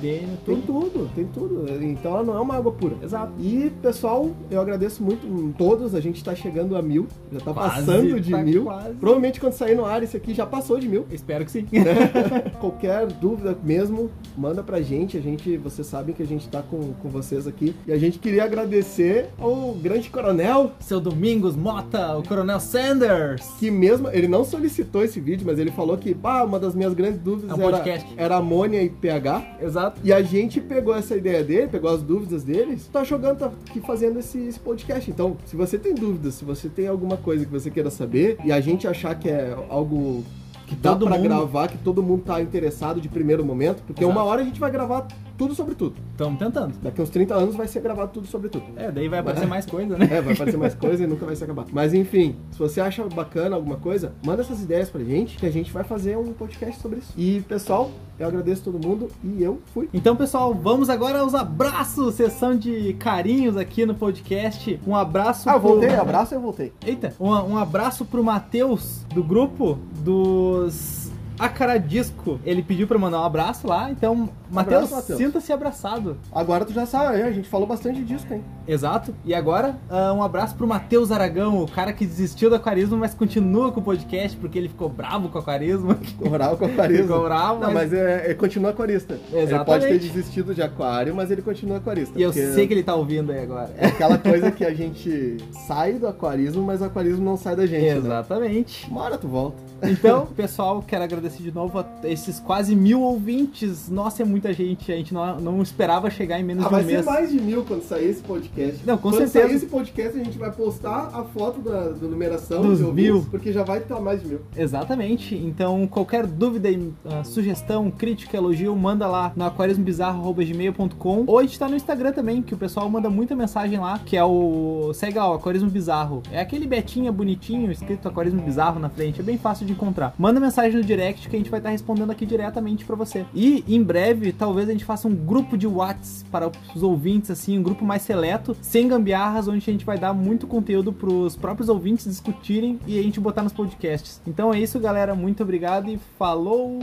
Tem 0.46 0.62
tudo. 0.62 1.10
tem 1.16 1.26
tudo. 1.26 1.66
Então 1.84 2.12
ela 2.12 2.24
não 2.24 2.36
é 2.36 2.40
uma 2.40 2.56
água 2.56 2.72
pura. 2.72 2.98
Exato. 3.02 3.34
E, 3.40 3.72
pessoal, 3.82 4.30
eu 4.52 4.62
agradeço 4.62 5.04
muito 5.04 5.26
em 5.26 5.52
todos. 5.52 5.96
A 5.96 6.00
gente 6.00 6.24
tá 6.24 6.36
chegando 6.36 6.78
a 6.78 6.84
mil. 6.84 7.08
Já 7.32 7.40
tá 7.40 7.52
Quase, 7.52 7.76
passando 7.78 8.20
de 8.20 8.30
tá 8.30 8.44
mil. 8.44 8.66
quase. 8.66 8.94
Provavelmente 8.94 9.40
quando 9.40 9.54
sair 9.54 9.74
no 9.74 9.86
ar, 9.86 10.04
esse 10.04 10.18
aqui 10.18 10.36
já 10.36 10.46
passou 10.46 10.78
de 10.78 10.88
mil. 10.88 11.04
Espero 11.10 11.44
que 11.46 11.52
sim. 11.52 11.66
Qualquer 12.62 13.08
dúvida 13.08 13.58
mesmo, 13.64 14.12
manda 14.38 14.62
pra 14.62 14.82
gente. 14.82 15.18
A 15.18 15.22
gente, 15.22 15.58
vocês 15.58 15.88
sabem 16.12 16.14
que 16.14 16.22
a 16.24 16.28
gente 16.28 16.48
tá 16.48 16.62
com, 16.62 16.94
com 16.94 17.10
vocês 17.10 17.48
aqui. 17.48 17.74
E 17.88 17.92
a 17.92 17.98
gente 17.98 18.20
queria 18.20 18.44
agradecer 18.44 19.30
ao 19.40 19.74
grande 19.74 20.10
coronel, 20.10 20.72
Seu 20.80 21.00
Domingos 21.00 21.56
Mota, 21.56 22.18
o 22.18 22.24
Coronel 22.28 22.60
Sanders. 22.60 23.46
que 23.60 23.72
mesmo, 23.72 24.10
ele 24.10 24.28
não 24.28 24.44
solicitou 24.44 25.04
esse 25.04 25.20
vídeo, 25.20 25.46
mas 25.46 25.58
ele 25.58 25.72
falou 25.72 25.98
que, 25.98 26.14
pá, 26.14 26.44
uma 26.44 26.60
das 26.60 26.76
minhas 26.76 26.94
grandes 26.94 27.20
dúvidas 27.20 27.58
É 27.58 27.66
um 27.66 27.68
era, 27.68 27.84
era 28.18 28.38
amônia 28.38 28.82
e 28.84 28.90
pH. 28.90 29.58
Exato. 29.62 30.02
E 30.04 30.12
a 30.14 30.22
gente 30.22 30.60
pegou 30.62 30.94
essa 30.96 31.16
ideia 31.16 31.44
dele, 31.44 31.68
pegou 31.68 31.90
as 31.90 32.02
dúvidas 32.02 32.44
deles, 32.44 32.88
tá 32.92 33.04
jogando, 33.04 33.40
tá 33.40 33.52
aqui 33.70 33.80
fazendo 33.82 34.20
esse, 34.20 34.38
esse 34.40 34.60
podcast. 34.60 35.10
Então, 35.10 35.38
se 35.46 35.56
você 35.56 35.78
tem 35.78 35.94
dúvidas, 35.96 36.36
se 36.36 36.46
você 36.46 36.70
tem 36.70 36.88
alguma 36.88 37.18
coisa 37.18 37.46
que 37.46 37.52
você 37.52 37.70
queira 37.70 37.90
saber, 37.90 38.38
e 38.44 38.52
a 38.52 38.60
gente 38.60 38.88
achar 38.88 39.16
que 39.16 39.30
é 39.30 39.56
algo 39.70 40.24
que 40.68 40.76
dá 40.76 40.96
pra 40.96 41.10
mundo- 41.18 41.24
gravar, 41.24 41.68
que 41.68 41.78
todo 41.78 42.02
mundo 42.02 42.24
tá 42.26 42.42
interessado 42.42 43.02
de 43.02 43.10
primeiro 43.10 43.44
momento, 43.44 43.84
porque 43.86 44.04
Exato. 44.04 44.18
uma 44.18 44.26
hora 44.26 44.42
a 44.42 44.46
gente 44.46 44.60
vai 44.60 44.72
gravar 44.72 45.06
tudo 45.42 45.56
sobre 45.56 45.74
tudo. 45.74 45.96
Estamos 46.12 46.38
tentando. 46.38 46.76
Daqui 46.84 47.02
uns 47.02 47.10
30 47.10 47.34
anos 47.34 47.56
vai 47.56 47.68
ser 47.68 47.80
gravado 47.82 48.12
tudo 48.14 48.28
sobre 48.28 48.48
tudo. 48.48 48.64
É, 48.76 48.92
daí 48.92 49.08
vai 49.08 49.18
aparecer 49.18 49.48
mais 49.48 49.66
coisa, 49.66 49.98
né? 49.98 50.08
É, 50.12 50.22
vai 50.22 50.34
aparecer 50.36 50.58
mais 50.58 50.76
coisa 50.76 51.04
e 51.04 51.08
nunca 51.08 51.26
vai 51.26 51.36
se 51.36 51.44
acabar. 51.44 51.66
Mas 51.74 51.96
enfim, 51.96 52.36
se 52.52 52.60
você 52.60 52.80
acha 52.80 53.04
bacana 53.06 53.56
alguma 53.56 53.78
coisa, 53.78 54.14
manda 54.24 54.44
essas 54.44 54.62
ideias 54.62 54.92
pra 54.92 55.04
gente 55.04 55.38
que 55.40 55.46
a 55.48 55.52
gente 55.52 55.72
vai 55.72 55.84
fazer 55.84 56.16
um 56.16 56.32
podcast 56.32 56.80
sobre 56.80 57.00
isso. 57.00 57.12
E 57.18 57.42
pessoal, 57.48 57.90
eu 58.20 58.28
agradeço 58.28 58.64
todo 58.64 58.88
mundo 58.88 59.08
e 59.24 59.42
eu 59.42 59.60
fui. 59.74 59.90
Então, 59.92 60.16
pessoal, 60.16 60.54
vamos 60.54 60.92
agora 60.92 61.20
aos 61.22 61.34
abraços, 61.34 62.14
sessão 62.14 62.56
de 62.56 62.94
carinhos 63.00 63.58
aqui 63.58 63.84
no 63.84 63.96
podcast. 63.96 64.80
Um 64.86 64.96
abraço 64.96 65.50
Ah, 65.50 65.54
eu 65.56 65.60
pro- 65.60 65.70
voltei, 65.70 65.96
abraço, 65.96 66.36
eu 66.36 66.40
voltei. 66.40 66.72
Eita, 66.86 67.16
um, 67.20 67.30
um 67.32 67.58
abraço 67.58 68.06
pro 68.06 68.24
Matheus 68.24 69.04
do 69.12 69.24
grupo 69.24 69.80
dos 70.04 71.11
Acaradisco. 71.40 72.40
Ele 72.46 72.62
pediu 72.62 72.88
pra 72.88 72.98
mandar 72.98 73.22
um 73.22 73.26
abraço 73.26 73.68
lá, 73.68 73.90
então, 73.92 74.30
Matheus, 74.52 74.90
sinta-se 74.90 75.52
abraçado. 75.52 76.18
Agora 76.32 76.66
tu 76.66 76.74
já 76.74 76.86
sabe, 76.86 77.22
a 77.22 77.32
gente 77.32 77.48
falou 77.50 77.66
bastante 77.68 78.04
disso, 78.04 78.26
hein? 78.32 78.44
Exato. 78.68 79.14
E 79.26 79.34
agora, 79.34 79.76
ah, 79.90 80.14
um 80.14 80.22
abraço 80.24 80.56
pro 80.56 80.68
Matheus 80.68 81.12
Aragão, 81.12 81.64
o 81.64 81.68
cara 81.70 81.92
que 81.94 82.06
desistiu 82.06 82.50
do 82.50 82.56
aquarismo, 82.56 82.98
mas 82.98 83.14
continua 83.14 83.72
com 83.72 83.80
o 83.80 83.84
podcast 83.84 84.38
porque 84.38 84.58
ele 84.58 84.70
ficou 84.70 84.88
bravo 84.90 85.30
com 85.30 85.38
o 85.38 85.42
aquarismo. 85.42 85.96
Oral 86.22 86.58
com 86.58 86.66
aquarismo. 86.66 87.04
Ficou 87.08 87.24
bravo, 87.24 87.60
Não, 87.62 87.72
mas- 87.74 87.92
mas 87.92 87.94
é, 87.94 88.32
é- 88.32 88.34
continua 88.34 88.72
aquarista. 88.72 89.18
Ele 89.32 89.42
Exatamente. 89.42 89.66
pode 89.66 89.86
ter 89.88 90.00
desistido 90.00 90.54
de 90.54 90.62
aquário, 90.62 91.16
mas 91.16 91.32
ele 91.32 91.42
continua 91.42 91.78
aquarista. 91.78 92.18
E 92.20 92.22
eu 92.22 92.32
sei 92.32 92.68
que 92.68 92.74
ele 92.74 92.84
tá 92.84 92.94
ouvindo 92.96 93.32
aí 93.32 93.40
agora. 93.42 93.72
É 93.78 93.88
aquela 93.88 94.18
coisa 94.18 94.52
que 94.52 94.64
a 94.64 94.74
gente 94.74 95.38
sai 95.68 95.94
do 95.94 96.08
aquarismo, 96.08 96.62
mas 96.64 96.82
o 96.82 96.86
aquarismo 96.86 97.24
não 97.24 97.38
sai 97.38 97.56
da 97.56 97.66
gente, 97.66 97.82
né? 97.84 97.98
Exatamente. 97.98 98.90
Uma 98.90 99.02
hora 99.04 99.18
tu 99.18 99.28
volta. 99.28 99.58
Então, 99.84 100.28
pessoal, 100.28 100.84
quero 100.86 101.04
agradecer 101.04 101.21
de 101.30 101.52
novo 101.52 101.80
a 101.80 101.86
esses 102.04 102.40
quase 102.40 102.76
mil 102.76 103.02
ouvintes. 103.02 103.90
Nossa, 103.90 104.22
é 104.22 104.26
muita 104.26 104.52
gente. 104.54 104.92
A 104.92 104.96
gente 104.96 105.14
não, 105.14 105.40
não 105.40 105.62
esperava 105.62 106.10
chegar 106.10 106.40
em 106.40 106.44
menos 106.44 106.66
Ah, 106.66 106.68
de 106.70 106.74
um 106.74 106.78
vai 106.78 106.86
mês. 106.86 107.04
ser 107.06 107.12
mais 107.12 107.32
de 107.32 107.40
mil 107.42 107.64
quando 107.64 107.84
sair 107.84 108.10
esse 108.10 108.22
podcast. 108.22 108.80
Não, 108.86 108.96
com 108.98 109.10
quando 109.10 109.18
certeza. 109.18 109.48
sair 109.48 109.56
esse 109.56 109.66
podcast, 109.66 110.20
a 110.20 110.24
gente 110.24 110.38
vai 110.38 110.52
postar 110.52 111.12
a 111.14 111.24
foto 111.24 111.60
da, 111.62 111.90
da 111.90 112.08
numeração 112.08 112.62
Dos 112.62 112.82
ouvintes, 112.82 113.12
mil. 113.14 113.26
porque 113.30 113.52
já 113.52 113.64
vai 113.64 113.80
estar 113.80 114.00
mais 114.00 114.22
de 114.22 114.28
mil. 114.28 114.40
Exatamente. 114.56 115.36
Então, 115.36 115.88
qualquer 115.88 116.26
dúvida, 116.26 116.70
ah, 117.06 117.24
sugestão, 117.24 117.90
crítica, 117.92 118.38
elogio, 118.38 118.76
manda 118.76 119.08
lá 119.08 119.32
no 119.36 119.44
aquarismobizarro.gmail.com 119.46 121.24
ou 121.28 121.40
a 121.40 121.42
gente 121.44 121.58
tá 121.58 121.68
no 121.68 121.76
Instagram 121.76 122.12
também, 122.12 122.42
que 122.42 122.54
o 122.54 122.58
pessoal 122.58 122.90
manda 122.90 123.10
muita 123.10 123.36
mensagem 123.36 123.80
lá, 123.80 124.00
que 124.00 124.16
é 124.16 124.24
o... 124.24 124.92
Segue 124.94 125.18
lá, 125.18 125.30
o 125.32 125.34
Aquarismo 125.34 125.70
Bizarro. 125.70 126.22
É 126.32 126.40
aquele 126.40 126.68
betinha 126.68 127.12
bonitinho, 127.12 127.72
escrito 127.72 128.08
Aquarismo 128.08 128.42
Bizarro 128.42 128.80
na 128.80 128.90
frente, 128.90 129.20
é 129.20 129.24
bem 129.24 129.38
fácil 129.38 129.66
de 129.66 129.74
encontrar. 129.74 130.14
Manda 130.18 130.40
mensagem 130.40 130.78
no 130.80 130.84
direct 130.84 131.11
que 131.14 131.36
a 131.36 131.40
gente 131.40 131.50
vai 131.50 131.60
estar 131.60 131.70
respondendo 131.70 132.12
aqui 132.12 132.26
diretamente 132.26 132.86
pra 132.86 132.96
você. 132.96 133.26
E, 133.34 133.64
em 133.68 133.82
breve, 133.82 134.32
talvez 134.32 134.70
a 134.70 134.72
gente 134.72 134.86
faça 134.86 135.08
um 135.08 135.16
grupo 135.16 135.58
de 135.58 135.68
Whats 135.68 136.26
para 136.32 136.52
os 136.76 136.84
ouvintes, 136.84 137.32
assim, 137.32 137.58
um 137.58 137.64
grupo 137.64 137.84
mais 137.86 138.02
seleto, 138.02 138.56
sem 138.62 138.88
gambiarras, 138.88 139.48
onde 139.48 139.58
a 139.58 139.72
gente 139.72 139.86
vai 139.86 139.98
dar 139.98 140.14
muito 140.14 140.48
conteúdo 140.48 140.94
pros 140.94 141.36
próprios 141.36 141.70
ouvintes 141.70 142.06
discutirem 142.06 142.80
e 142.86 143.00
a 143.00 143.04
gente 143.04 143.20
botar 143.20 143.44
nos 143.44 143.54
podcasts. 143.54 144.22
Então 144.26 144.54
é 144.54 144.60
isso, 144.60 144.80
galera. 144.80 145.16
Muito 145.16 145.44
obrigado 145.44 145.90
e 145.90 146.00
falou! 146.18 146.80